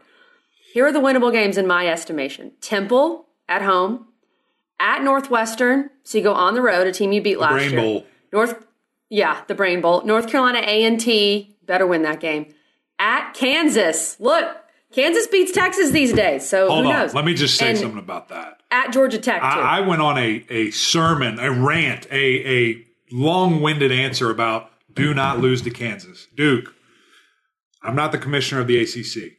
Here 0.75 0.87
are 0.87 0.93
the 0.93 0.99
winnable 1.01 1.33
games 1.33 1.57
in 1.57 1.67
my 1.67 1.89
estimation 1.89 2.53
Temple 2.61 3.27
at 3.49 3.63
home, 3.63 4.07
at 4.79 5.03
Northwestern, 5.03 5.89
so 6.05 6.19
you 6.19 6.25
go 6.25 6.35
on 6.35 6.53
the 6.55 6.61
road, 6.61 6.87
a 6.87 6.93
team 6.93 7.13
you 7.13 7.23
beat 7.23 7.35
the 7.35 7.41
last 7.41 7.53
Brain 7.55 7.71
year. 7.71 7.81
Bowl. 7.81 8.07
North, 8.35 8.67
yeah, 9.09 9.41
the 9.49 9.55
Brain 9.55 9.81
Bowl. 9.81 10.03
North 10.05 10.29
Carolina 10.29 10.59
A 10.59 10.85
and 10.85 11.01
T 11.01 11.57
better 11.67 11.87
win 11.87 12.03
that 12.03 12.21
game. 12.21 12.53
At 12.99 13.33
Kansas, 13.33 14.21
look, 14.21 14.47
Kansas 14.93 15.27
beats 15.27 15.53
Texas 15.53 15.91
these 15.91 16.13
days, 16.13 16.47
so 16.47 16.69
Hold 16.69 16.85
who 16.85 16.91
on, 16.91 16.97
knows? 16.99 17.15
let 17.15 17.25
me 17.25 17.33
just 17.33 17.57
say 17.57 17.71
And 17.71 17.79
something 17.79 17.99
about 17.99 18.29
that. 18.29 18.61
At 18.71 18.93
Georgia 18.93 19.19
Tech, 19.19 19.41
too. 19.41 19.47
I, 19.47 19.79
I 19.79 19.81
went 19.81 20.03
on 20.03 20.19
a, 20.19 20.45
a 20.51 20.71
sermon, 20.71 21.39
a 21.41 21.51
rant, 21.51 22.07
a, 22.11 22.17
a 22.71 22.87
long 23.13 23.61
winded 23.61 23.93
answer 23.93 24.31
about 24.31 24.71
do 24.93 25.15
not 25.15 25.39
lose 25.41 25.63
to 25.63 25.71
Kansas. 25.71 26.27
Duke, 26.37 26.75
I'm 27.83 27.95
not 27.95 28.13
the 28.13 28.19
commissioner 28.19 28.61
of 28.61 28.67
the 28.67 28.79
ACC. 28.81 29.33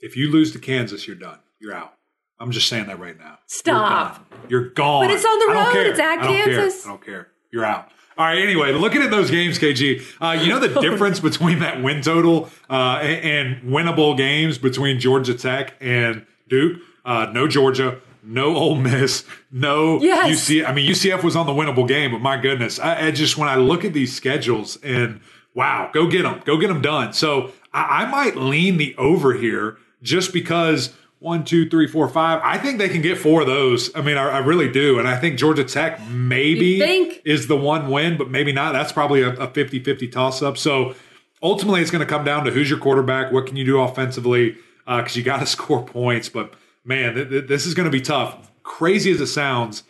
If 0.00 0.16
you 0.16 0.30
lose 0.30 0.52
to 0.52 0.58
Kansas, 0.58 1.06
you're 1.06 1.16
done. 1.16 1.40
You're 1.60 1.74
out. 1.74 1.94
I'm 2.40 2.52
just 2.52 2.68
saying 2.68 2.86
that 2.86 3.00
right 3.00 3.18
now. 3.18 3.38
Stop. 3.46 4.24
You're, 4.48 4.62
You're 4.62 4.70
gone. 4.70 5.04
But 5.04 5.10
it's 5.12 5.24
on 5.24 5.38
the 5.40 5.44
I 5.50 5.54
don't 5.54 5.64
road. 5.66 5.72
care. 5.72 5.90
It's 5.90 5.98
at 5.98 6.06
I 6.06 6.22
don't 6.22 6.36
care. 6.36 6.44
Kansas. 6.44 6.86
I 6.86 6.88
don't 6.90 7.04
care. 7.04 7.28
You're 7.52 7.64
out. 7.64 7.88
All 8.16 8.26
right. 8.26 8.38
Anyway, 8.38 8.72
looking 8.72 9.02
at 9.02 9.10
those 9.10 9.30
games, 9.30 9.58
KG, 9.58 10.02
uh, 10.20 10.40
you 10.40 10.48
know 10.48 10.60
the 10.60 10.80
difference 10.80 11.18
between 11.18 11.58
that 11.60 11.82
win 11.82 12.00
total 12.00 12.48
uh, 12.70 13.00
and, 13.02 13.58
and 13.64 13.72
winnable 13.72 14.16
games 14.16 14.56
between 14.58 15.00
Georgia 15.00 15.34
Tech 15.34 15.74
and 15.80 16.26
Duke. 16.48 16.80
Uh, 17.04 17.30
no 17.32 17.48
Georgia, 17.48 18.00
no 18.22 18.56
Ole 18.56 18.74
Miss, 18.76 19.24
no 19.50 20.00
Yes. 20.00 20.48
UCF. 20.48 20.68
I 20.68 20.72
mean, 20.72 20.90
UCF 20.90 21.22
was 21.22 21.36
on 21.36 21.46
the 21.46 21.52
winnable 21.52 21.86
game, 21.86 22.12
but 22.12 22.20
my 22.20 22.36
goodness, 22.36 22.78
I, 22.78 23.06
I 23.06 23.10
just 23.10 23.36
when 23.38 23.48
I 23.48 23.56
look 23.56 23.84
at 23.84 23.92
these 23.92 24.14
schedules 24.14 24.76
and 24.82 25.20
wow, 25.54 25.90
go 25.92 26.06
get 26.08 26.22
them, 26.22 26.40
go 26.44 26.56
get 26.58 26.68
them 26.68 26.80
done. 26.82 27.12
So 27.12 27.52
I, 27.72 28.04
I 28.04 28.10
might 28.10 28.36
lean 28.36 28.76
the 28.76 28.94
over 28.96 29.34
here 29.34 29.78
just 30.02 30.32
because 30.32 30.94
one, 31.20 31.44
two, 31.44 31.68
three, 31.68 31.88
four, 31.88 32.08
five. 32.08 32.40
I 32.44 32.58
think 32.58 32.78
they 32.78 32.88
can 32.88 33.02
get 33.02 33.18
four 33.18 33.40
of 33.40 33.48
those. 33.48 33.92
I 33.96 34.02
mean, 34.02 34.16
I, 34.16 34.28
I 34.28 34.38
really 34.38 34.70
do. 34.70 35.00
And 35.00 35.08
I 35.08 35.16
think 35.18 35.36
Georgia 35.36 35.64
Tech 35.64 36.00
maybe 36.08 36.78
is 37.24 37.48
the 37.48 37.56
one 37.56 37.90
win, 37.90 38.16
but 38.16 38.30
maybe 38.30 38.52
not. 38.52 38.72
That's 38.72 38.92
probably 38.92 39.22
a, 39.22 39.30
a 39.30 39.48
50 39.50 39.80
50 39.80 40.06
toss 40.08 40.42
up. 40.42 40.56
So 40.56 40.94
ultimately, 41.42 41.80
it's 41.80 41.90
going 41.90 42.00
to 42.00 42.06
come 42.06 42.24
down 42.24 42.44
to 42.44 42.52
who's 42.52 42.70
your 42.70 42.78
quarterback, 42.78 43.32
what 43.32 43.46
can 43.46 43.56
you 43.56 43.64
do 43.64 43.80
offensively, 43.80 44.56
uh, 44.86 44.98
because 44.98 45.16
you 45.16 45.24
got 45.24 45.40
to 45.40 45.46
score 45.56 45.84
points. 45.84 46.28
But 46.28 46.54
man, 46.88 47.14
th- 47.14 47.28
th- 47.28 47.46
this 47.46 47.66
is 47.66 47.74
going 47.74 47.84
to 47.84 47.90
be 47.92 48.00
tough. 48.00 48.50
Crazy 48.64 49.10
as 49.12 49.20
it 49.20 49.26
sounds, 49.28 49.84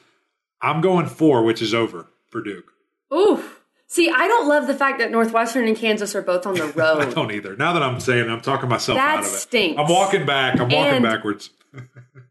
I'm 0.60 0.80
going 0.80 1.06
four, 1.06 1.42
which 1.44 1.62
is 1.62 1.72
over 1.72 2.06
for 2.30 2.42
Duke. 2.42 2.70
Oof. 3.14 3.54
See, 3.86 4.10
I 4.10 4.28
don't 4.28 4.46
love 4.48 4.66
the 4.66 4.74
fact 4.74 4.98
that 4.98 5.10
Northwestern 5.10 5.66
and 5.66 5.74
Kansas 5.76 6.14
are 6.14 6.20
both 6.22 6.46
on 6.46 6.54
the 6.54 6.66
road. 6.76 7.00
I 7.00 7.10
don't 7.10 7.32
either. 7.32 7.56
Now 7.56 7.72
that 7.72 7.82
I'm 7.82 8.00
saying 8.00 8.26
it, 8.26 8.30
I'm 8.30 8.42
talking 8.42 8.68
myself 8.68 8.98
That 8.98 9.14
out 9.14 9.18
of 9.20 9.24
it. 9.24 9.28
stinks. 9.28 9.80
I'm 9.80 9.88
walking 9.88 10.26
back. 10.26 10.54
I'm 10.60 10.68
walking 10.68 10.76
And- 10.96 11.02
backwards. 11.04 11.50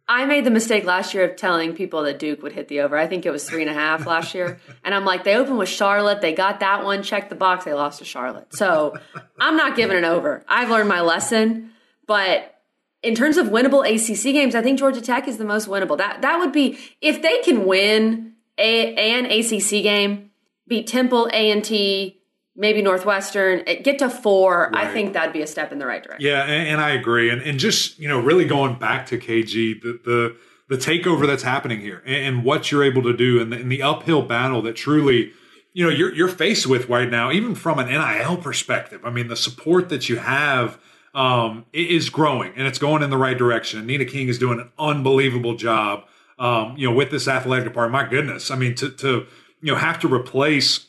I 0.09 0.25
made 0.25 0.45
the 0.45 0.51
mistake 0.51 0.85
last 0.85 1.13
year 1.13 1.25
of 1.29 1.35
telling 1.35 1.73
people 1.73 2.03
that 2.03 2.17
Duke 2.17 2.41
would 2.41 2.53
hit 2.53 2.69
the 2.69 2.79
over. 2.79 2.95
I 2.97 3.07
think 3.07 3.25
it 3.25 3.31
was 3.31 3.43
three 3.47 3.61
and 3.61 3.69
a 3.69 3.73
half 3.73 4.05
last 4.05 4.33
year. 4.33 4.59
And 4.85 4.95
I'm 4.95 5.03
like, 5.03 5.25
they 5.25 5.35
opened 5.35 5.57
with 5.57 5.67
Charlotte. 5.67 6.21
They 6.21 6.31
got 6.31 6.61
that 6.61 6.85
one, 6.85 7.03
checked 7.03 7.29
the 7.29 7.35
box. 7.35 7.65
They 7.65 7.73
lost 7.73 7.99
to 7.99 8.05
Charlotte. 8.05 8.55
So 8.55 8.95
I'm 9.37 9.57
not 9.57 9.75
giving 9.75 9.97
it 9.97 10.05
over. 10.05 10.45
I've 10.47 10.69
learned 10.69 10.87
my 10.87 11.01
lesson. 11.01 11.71
But 12.05 12.56
in 13.03 13.15
terms 13.15 13.37
of 13.37 13.47
winnable 13.47 13.85
ACC 13.85 14.33
games, 14.33 14.55
I 14.55 14.61
think 14.61 14.79
Georgia 14.79 15.01
Tech 15.01 15.27
is 15.27 15.37
the 15.37 15.45
most 15.45 15.67
winnable. 15.67 15.97
That 15.97 16.21
that 16.21 16.39
would 16.39 16.51
be 16.51 16.77
if 17.01 17.21
they 17.21 17.39
can 17.39 17.65
win 17.65 18.33
a, 18.57 18.95
an 18.95 19.25
ACC 19.25 19.83
game, 19.83 20.31
beat 20.67 20.87
Temple, 20.87 21.29
A 21.31 21.51
and 21.51 21.63
T, 21.63 22.19
maybe 22.55 22.81
Northwestern, 22.81 23.63
get 23.83 23.99
to 23.99 24.09
four. 24.09 24.75
I 24.75 24.91
think 24.91 25.13
that'd 25.13 25.33
be 25.33 25.41
a 25.41 25.47
step 25.47 25.71
in 25.71 25.79
the 25.79 25.85
right 25.85 26.03
direction. 26.03 26.27
Yeah, 26.27 26.43
and, 26.43 26.69
and 26.69 26.81
I 26.81 26.89
agree. 26.91 27.29
And 27.29 27.41
and 27.41 27.59
just 27.59 27.99
you 27.99 28.07
know, 28.07 28.19
really 28.19 28.45
going 28.45 28.79
back 28.79 29.05
to 29.07 29.17
KG, 29.17 29.81
the 29.81 29.99
the, 30.03 30.35
the 30.69 30.77
takeover 30.77 31.27
that's 31.27 31.43
happening 31.43 31.79
here, 31.79 32.01
and, 32.05 32.37
and 32.37 32.43
what 32.43 32.71
you're 32.71 32.83
able 32.83 33.03
to 33.03 33.15
do, 33.15 33.39
and 33.39 33.51
the, 33.51 33.57
and 33.57 33.71
the 33.71 33.83
uphill 33.83 34.23
battle 34.23 34.61
that 34.63 34.75
truly, 34.75 35.31
you 35.73 35.85
know, 35.85 35.91
you're 35.91 36.13
you're 36.13 36.27
faced 36.27 36.65
with 36.65 36.89
right 36.89 37.09
now, 37.09 37.31
even 37.31 37.53
from 37.53 37.77
an 37.77 37.87
NIL 37.87 38.37
perspective. 38.37 39.01
I 39.05 39.11
mean, 39.11 39.27
the 39.27 39.35
support 39.35 39.89
that 39.89 40.09
you 40.09 40.17
have 40.17 40.79
um, 41.17 41.65
is 41.73 42.11
growing, 42.11 42.53
and 42.55 42.67
it's 42.67 42.77
going 42.77 43.01
in 43.01 43.09
the 43.09 43.17
right 43.17 43.37
direction. 43.37 43.87
Nina 43.87 44.05
King 44.05 44.27
is 44.27 44.37
doing 44.37 44.59
an 44.59 44.69
unbelievable 44.77 45.55
job. 45.55 46.03
Um, 46.37 46.77
you 46.77 46.87
know, 46.87 46.95
with 46.95 47.09
this 47.09 47.27
athletic 47.27 47.65
department, 47.65 48.03
my 48.03 48.07
goodness, 48.07 48.51
I 48.51 48.55
mean, 48.55 48.75
to 48.75 48.91
to 48.91 49.25
you 49.61 49.73
know 49.73 49.75
have 49.75 49.99
to 50.01 50.13
replace 50.13 50.85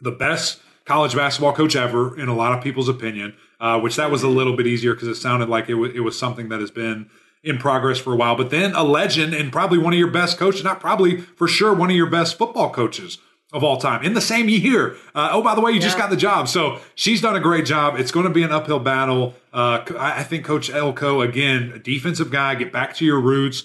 the 0.00 0.10
best 0.10 0.60
college 0.84 1.14
basketball 1.14 1.52
coach 1.52 1.76
ever 1.76 2.18
in 2.18 2.28
a 2.28 2.34
lot 2.34 2.52
of 2.52 2.64
people's 2.64 2.88
opinion, 2.88 3.36
uh, 3.60 3.78
which 3.78 3.94
that 3.94 4.10
was 4.10 4.24
a 4.24 4.28
little 4.28 4.56
bit 4.56 4.66
easier 4.66 4.92
because 4.92 5.06
it 5.06 5.14
sounded 5.14 5.48
like 5.48 5.68
it, 5.68 5.76
it 5.94 6.00
was 6.00 6.18
something 6.18 6.48
that 6.48 6.58
has 6.58 6.72
been 6.72 7.08
in 7.44 7.56
progress 7.56 7.98
for 7.98 8.12
a 8.12 8.16
while. 8.16 8.34
But 8.34 8.50
then 8.50 8.74
a 8.74 8.82
legend 8.82 9.34
and 9.34 9.52
probably 9.52 9.78
one 9.78 9.92
of 9.92 9.98
your 10.00 10.10
best 10.10 10.36
coaches, 10.36 10.64
not 10.64 10.80
probably 10.80 11.20
for 11.20 11.46
sure 11.46 11.72
one 11.72 11.90
of 11.90 11.96
your 11.96 12.10
best 12.10 12.36
football 12.36 12.70
coaches 12.70 13.18
of 13.54 13.64
all 13.64 13.78
time 13.78 14.04
in 14.04 14.12
the 14.12 14.20
same 14.20 14.50
year. 14.50 14.96
Uh, 15.14 15.30
oh, 15.32 15.42
by 15.42 15.54
the 15.54 15.62
way, 15.62 15.72
you 15.72 15.80
just 15.80 15.96
got 15.96 16.10
the 16.10 16.16
job. 16.16 16.48
So 16.48 16.80
she's 16.94 17.22
done 17.22 17.36
a 17.36 17.40
great 17.40 17.64
job. 17.64 17.98
It's 17.98 18.10
going 18.10 18.26
to 18.26 18.32
be 18.32 18.42
an 18.42 18.52
uphill 18.52 18.80
battle. 18.80 19.34
Uh, 19.52 19.82
I 19.98 20.22
think 20.24 20.44
Coach 20.44 20.68
Elko, 20.68 21.22
again, 21.22 21.72
a 21.74 21.78
defensive 21.78 22.30
guy, 22.30 22.56
get 22.56 22.72
back 22.72 22.94
to 22.96 23.06
your 23.06 23.20
roots 23.20 23.64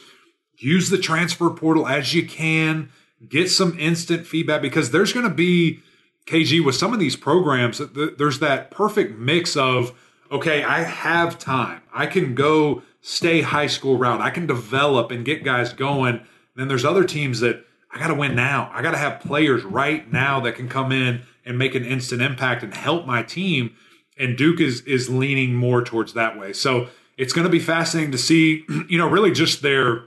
use 0.60 0.90
the 0.90 0.98
transfer 0.98 1.50
portal 1.50 1.88
as 1.88 2.14
you 2.14 2.28
can 2.28 2.90
get 3.28 3.50
some 3.50 3.78
instant 3.80 4.28
feedback 4.28 4.62
because 4.62 4.92
there's 4.92 5.14
going 5.14 5.28
to 5.28 5.34
be 5.34 5.80
kg 6.26 6.64
with 6.64 6.76
some 6.76 6.94
of 6.94 7.00
these 7.00 7.16
programs 7.16 7.78
th- 7.78 7.94
th- 7.94 8.18
there's 8.18 8.40
that 8.40 8.70
perfect 8.70 9.18
mix 9.18 9.56
of 9.56 9.98
okay 10.32 10.64
i 10.64 10.84
have 10.84 11.40
time 11.40 11.82
i 11.94 12.06
can 12.06 12.36
go 12.36 12.82
stay 13.02 13.42
high 13.42 13.68
school 13.68 13.98
route 13.98 14.22
i 14.22 14.30
can 14.30 14.46
develop 14.46 15.12
and 15.12 15.26
get 15.26 15.44
guys 15.44 15.74
going 15.74 16.22
then 16.56 16.68
there's 16.68 16.86
other 16.86 17.04
teams 17.04 17.40
that 17.40 17.66
i 17.92 18.00
got 18.00 18.08
to 18.08 18.16
win 18.16 18.36
now 18.36 18.72
i 18.74 18.82
got 18.82 18.92
to 18.92 18.98
have 18.98 19.20
players 19.20 19.64
right 19.64 20.12
now 20.12 20.40
that 20.40 20.56
can 20.56 20.70
come 20.70 20.92
in 20.92 21.22
and 21.46 21.58
make 21.58 21.76
an 21.76 21.86
instant 21.86 22.22
impact 22.22 22.64
and 22.64 22.74
help 22.74 23.06
my 23.06 23.24
team 23.24 23.76
and 24.20 24.38
Duke 24.38 24.60
is 24.60 24.82
is 24.82 25.10
leaning 25.10 25.56
more 25.56 25.82
towards 25.82 26.14
that 26.14 26.38
way. 26.38 26.54
So 26.54 26.90
it's 27.18 27.34
going 27.34 27.46
to 27.46 27.52
be 27.52 27.60
fascinating 27.60 28.12
to 28.12 28.18
see, 28.18 28.66
you 28.90 28.98
know, 28.98 29.08
really 29.08 29.32
just 29.32 29.62
their 29.62 30.04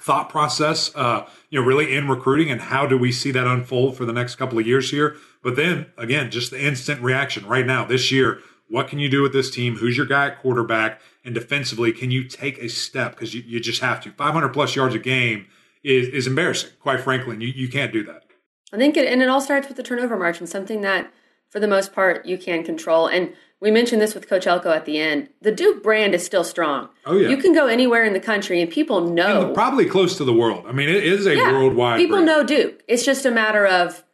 thought 0.00 0.28
process, 0.28 0.94
uh, 0.94 1.26
you 1.50 1.58
know, 1.58 1.66
really 1.66 1.96
in 1.96 2.06
recruiting 2.06 2.50
and 2.50 2.60
how 2.60 2.86
do 2.86 2.96
we 2.96 3.10
see 3.10 3.32
that 3.32 3.46
unfold 3.46 3.96
for 3.96 4.04
the 4.04 4.12
next 4.12 4.36
couple 4.36 4.58
of 4.58 4.66
years 4.66 4.90
here. 4.90 5.16
But 5.42 5.56
then 5.56 5.86
again, 5.96 6.30
just 6.30 6.50
the 6.50 6.64
instant 6.64 7.00
reaction 7.00 7.46
right 7.46 7.66
now 7.66 7.84
this 7.84 8.12
year. 8.12 8.40
What 8.68 8.88
can 8.88 8.98
you 8.98 9.08
do 9.08 9.22
with 9.22 9.32
this 9.32 9.48
team? 9.48 9.76
Who's 9.76 9.96
your 9.96 10.06
guy 10.06 10.26
at 10.26 10.42
quarterback? 10.42 11.00
And 11.24 11.34
defensively, 11.34 11.92
can 11.92 12.10
you 12.10 12.24
take 12.24 12.58
a 12.58 12.68
step? 12.68 13.12
Because 13.12 13.32
you, 13.32 13.42
you 13.46 13.60
just 13.60 13.80
have 13.80 14.00
to. 14.02 14.10
500 14.10 14.48
plus 14.48 14.74
yards 14.74 14.94
a 14.94 14.98
game 14.98 15.46
is, 15.86 16.08
is 16.08 16.26
embarrassing, 16.26 16.70
quite 16.80 17.00
frankly. 17.00 17.34
And 17.34 17.42
you, 17.42 17.48
you 17.48 17.68
can't 17.68 17.92
do 17.92 18.04
that. 18.04 18.24
I 18.72 18.76
think 18.76 18.96
it, 18.96 19.06
and 19.06 19.22
it 19.22 19.28
all 19.28 19.40
starts 19.40 19.68
with 19.68 19.76
the 19.76 19.82
turnover 19.82 20.16
margin, 20.18 20.46
something 20.46 20.80
that 20.80 21.12
for 21.48 21.60
the 21.60 21.68
most 21.68 21.92
part 21.92 22.26
you 22.26 22.36
can 22.36 22.64
control. 22.64 23.06
And 23.06 23.32
we 23.60 23.70
mentioned 23.70 24.02
this 24.02 24.14
with 24.14 24.28
Coach 24.28 24.46
Elko 24.46 24.70
at 24.72 24.84
the 24.84 24.98
end. 24.98 25.28
The 25.40 25.52
Duke 25.52 25.82
brand 25.82 26.14
is 26.14 26.26
still 26.26 26.44
strong. 26.44 26.88
Oh, 27.06 27.16
yeah. 27.16 27.28
You 27.28 27.36
can 27.36 27.54
go 27.54 27.68
anywhere 27.68 28.04
in 28.04 28.12
the 28.12 28.20
country 28.20 28.60
and 28.60 28.70
people 28.70 29.00
know. 29.08 29.52
Probably 29.54 29.86
close 29.86 30.16
to 30.18 30.24
the 30.24 30.34
world. 30.34 30.64
I 30.68 30.72
mean, 30.72 30.88
it 30.88 31.04
is 31.04 31.26
a 31.26 31.36
Yeah, 31.36 31.52
worldwide. 31.52 31.98
People 31.98 32.16
brand. 32.16 32.26
know 32.26 32.44
Duke. 32.44 32.82
It's 32.88 33.04
just 33.04 33.24
a 33.24 33.30
matter 33.30 33.64
of 33.66 34.04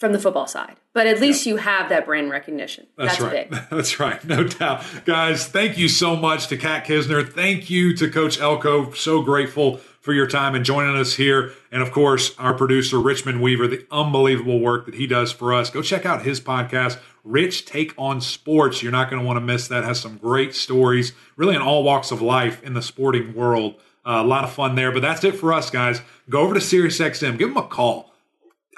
from 0.00 0.12
the 0.12 0.18
football 0.18 0.46
side. 0.48 0.76
But 0.94 1.06
at 1.06 1.20
least 1.20 1.46
you 1.46 1.56
have 1.58 1.88
that 1.90 2.04
brand 2.06 2.30
recognition. 2.30 2.86
That's, 2.98 3.18
That's, 3.18 3.20
right. 3.22 3.50
big. 3.50 3.60
That's 3.70 4.00
right. 4.00 4.22
No 4.24 4.44
doubt. 4.44 4.84
Guys, 5.04 5.46
thank 5.46 5.78
you 5.78 5.88
so 5.88 6.16
much 6.16 6.48
to 6.48 6.56
Kat 6.56 6.84
Kisner. 6.84 7.26
Thank 7.26 7.70
you 7.70 7.94
to 7.96 8.10
Coach 8.10 8.40
Elko. 8.40 8.90
So 8.92 9.22
grateful 9.22 9.80
for 10.02 10.12
your 10.12 10.26
time 10.26 10.54
and 10.54 10.64
joining 10.64 10.96
us 10.96 11.14
here. 11.14 11.52
And 11.70 11.80
of 11.80 11.92
course, 11.92 12.36
our 12.38 12.52
producer, 12.52 12.98
Richmond 12.98 13.40
Weaver, 13.40 13.68
the 13.68 13.86
unbelievable 13.90 14.60
work 14.60 14.84
that 14.84 14.96
he 14.96 15.06
does 15.06 15.32
for 15.32 15.54
us. 15.54 15.70
Go 15.70 15.80
check 15.80 16.04
out 16.04 16.24
his 16.24 16.40
podcast, 16.40 16.98
Rich 17.24 17.64
Take 17.64 17.94
on 17.96 18.20
Sports. 18.20 18.82
You're 18.82 18.92
not 18.92 19.08
going 19.08 19.22
to 19.22 19.26
want 19.26 19.38
to 19.38 19.40
miss 19.40 19.68
that. 19.68 19.84
Has 19.84 20.00
some 20.00 20.18
great 20.18 20.54
stories, 20.54 21.12
really 21.36 21.54
in 21.54 21.62
all 21.62 21.84
walks 21.84 22.10
of 22.10 22.20
life 22.20 22.62
in 22.62 22.74
the 22.74 22.82
sporting 22.82 23.32
world. 23.34 23.76
Uh, 24.04 24.20
a 24.22 24.26
lot 24.26 24.42
of 24.42 24.52
fun 24.52 24.74
there. 24.74 24.90
But 24.90 25.02
that's 25.02 25.22
it 25.22 25.36
for 25.36 25.52
us, 25.52 25.70
guys. 25.70 26.02
Go 26.28 26.40
over 26.40 26.54
to 26.54 26.60
SiriusXM, 26.60 27.38
give 27.38 27.48
them 27.48 27.56
a 27.56 27.66
call. 27.66 28.11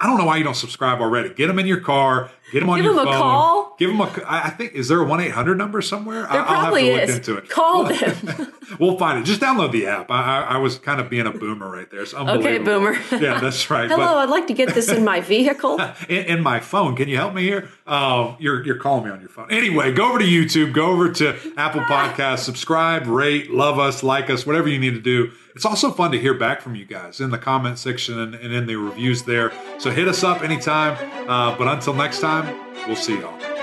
I 0.01 0.07
don't 0.09 0.19
know 0.19 0.25
why 0.25 0.39
you 0.39 0.45
don't 0.45 0.57
subscribe 0.57 1.01
already. 1.01 1.33
Get 1.33 1.47
them 1.47 1.59
in 1.61 1.67
your 1.67 1.81
car. 1.81 2.29
Get 2.53 2.61
them 2.61 2.69
on 2.71 2.77
Give 2.79 2.85
your 2.87 2.95
them 2.95 3.07
a 3.07 3.13
phone. 3.13 3.21
call? 3.21 3.77
Give 3.79 3.91
them 3.91 4.01
a. 4.01 4.11
I 4.27 4.51
think 4.51 4.73
is 4.75 4.89
there 4.89 5.01
a 5.01 5.05
one 5.05 5.21
eight 5.21 5.31
hundred 5.31 5.57
number 5.57 5.81
somewhere? 5.81 6.23
There 6.23 6.31
I'll 6.41 6.45
probably 6.45 6.91
have 6.91 6.97
to 6.97 7.03
is. 7.05 7.09
look 7.11 7.17
into 7.17 7.37
it. 7.37 7.49
Call 7.49 7.85
We'll- 7.85 7.97
them. 7.97 8.53
we'll 8.81 8.99
find 8.99 9.21
it. 9.21 9.25
Just 9.25 9.41
download 9.41 9.71
the 9.73 9.87
app. 9.87 10.11
I, 10.11 10.43
I, 10.43 10.57
was 10.59 10.79
kind 10.79 11.01
of 11.01 11.09
being 11.09 11.27
a 11.27 11.31
boomer 11.31 11.71
right 11.71 11.89
there. 11.91 12.03
It's 12.03 12.13
unbelievable. 12.13 12.49
Okay, 12.49 12.59
boomer. 12.65 13.23
Yeah, 13.25 13.39
that's 13.41 13.71
right. 13.71 13.89
Hello, 13.89 14.19
I'd 14.19 14.29
like 14.31 14.49
to 14.49 14.53
get 14.55 14.75
this 14.75 14.89
in 14.89 15.05
my 15.05 15.21
vehicle. 15.21 15.77
But 15.79 15.97
in, 16.11 16.25
in 16.27 16.43
my 16.43 16.59
phone, 16.61 16.97
can 16.97 17.09
you 17.09 17.17
help 17.17 17.33
me 17.35 17.43
here? 17.43 17.69
Um, 17.87 18.37
you're 18.41 18.65
you're 18.67 18.79
calling 18.79 19.05
me 19.05 19.11
on 19.11 19.21
your 19.21 19.29
phone. 19.31 19.51
Anyway, 19.51 19.93
go 19.93 20.09
over 20.11 20.19
to 20.19 20.25
YouTube. 20.25 20.73
Go 20.73 20.87
over 20.87 21.11
to 21.13 21.37
Apple 21.57 21.83
Podcasts. 21.83 22.41
Subscribe, 22.41 23.07
rate, 23.07 23.51
love 23.51 23.79
us, 23.79 24.03
like 24.03 24.29
us, 24.29 24.45
whatever 24.45 24.69
you 24.69 24.79
need 24.81 24.95
to 24.95 25.01
do. 25.01 25.31
It's 25.55 25.65
also 25.65 25.93
fun 25.93 26.11
to 26.11 26.19
hear 26.19 26.35
back 26.35 26.61
from 26.61 26.75
you 26.75 26.85
guys 26.85 27.21
in 27.21 27.31
the 27.31 27.39
comment 27.39 27.79
section 27.79 28.19
and, 28.19 28.35
and 28.35 28.53
in 28.53 28.67
the 28.67 28.75
reviews 28.75 29.23
there. 29.23 29.53
So 29.79 29.91
hit 29.91 30.09
us 30.09 30.25
up 30.25 30.43
anytime. 30.43 30.97
Uh, 31.29 31.57
but 31.57 31.69
until 31.69 31.95
next 31.95 32.21
time, 32.21 32.75
we'll 32.87 32.97
see 32.97 33.19
y'all. 33.21 33.54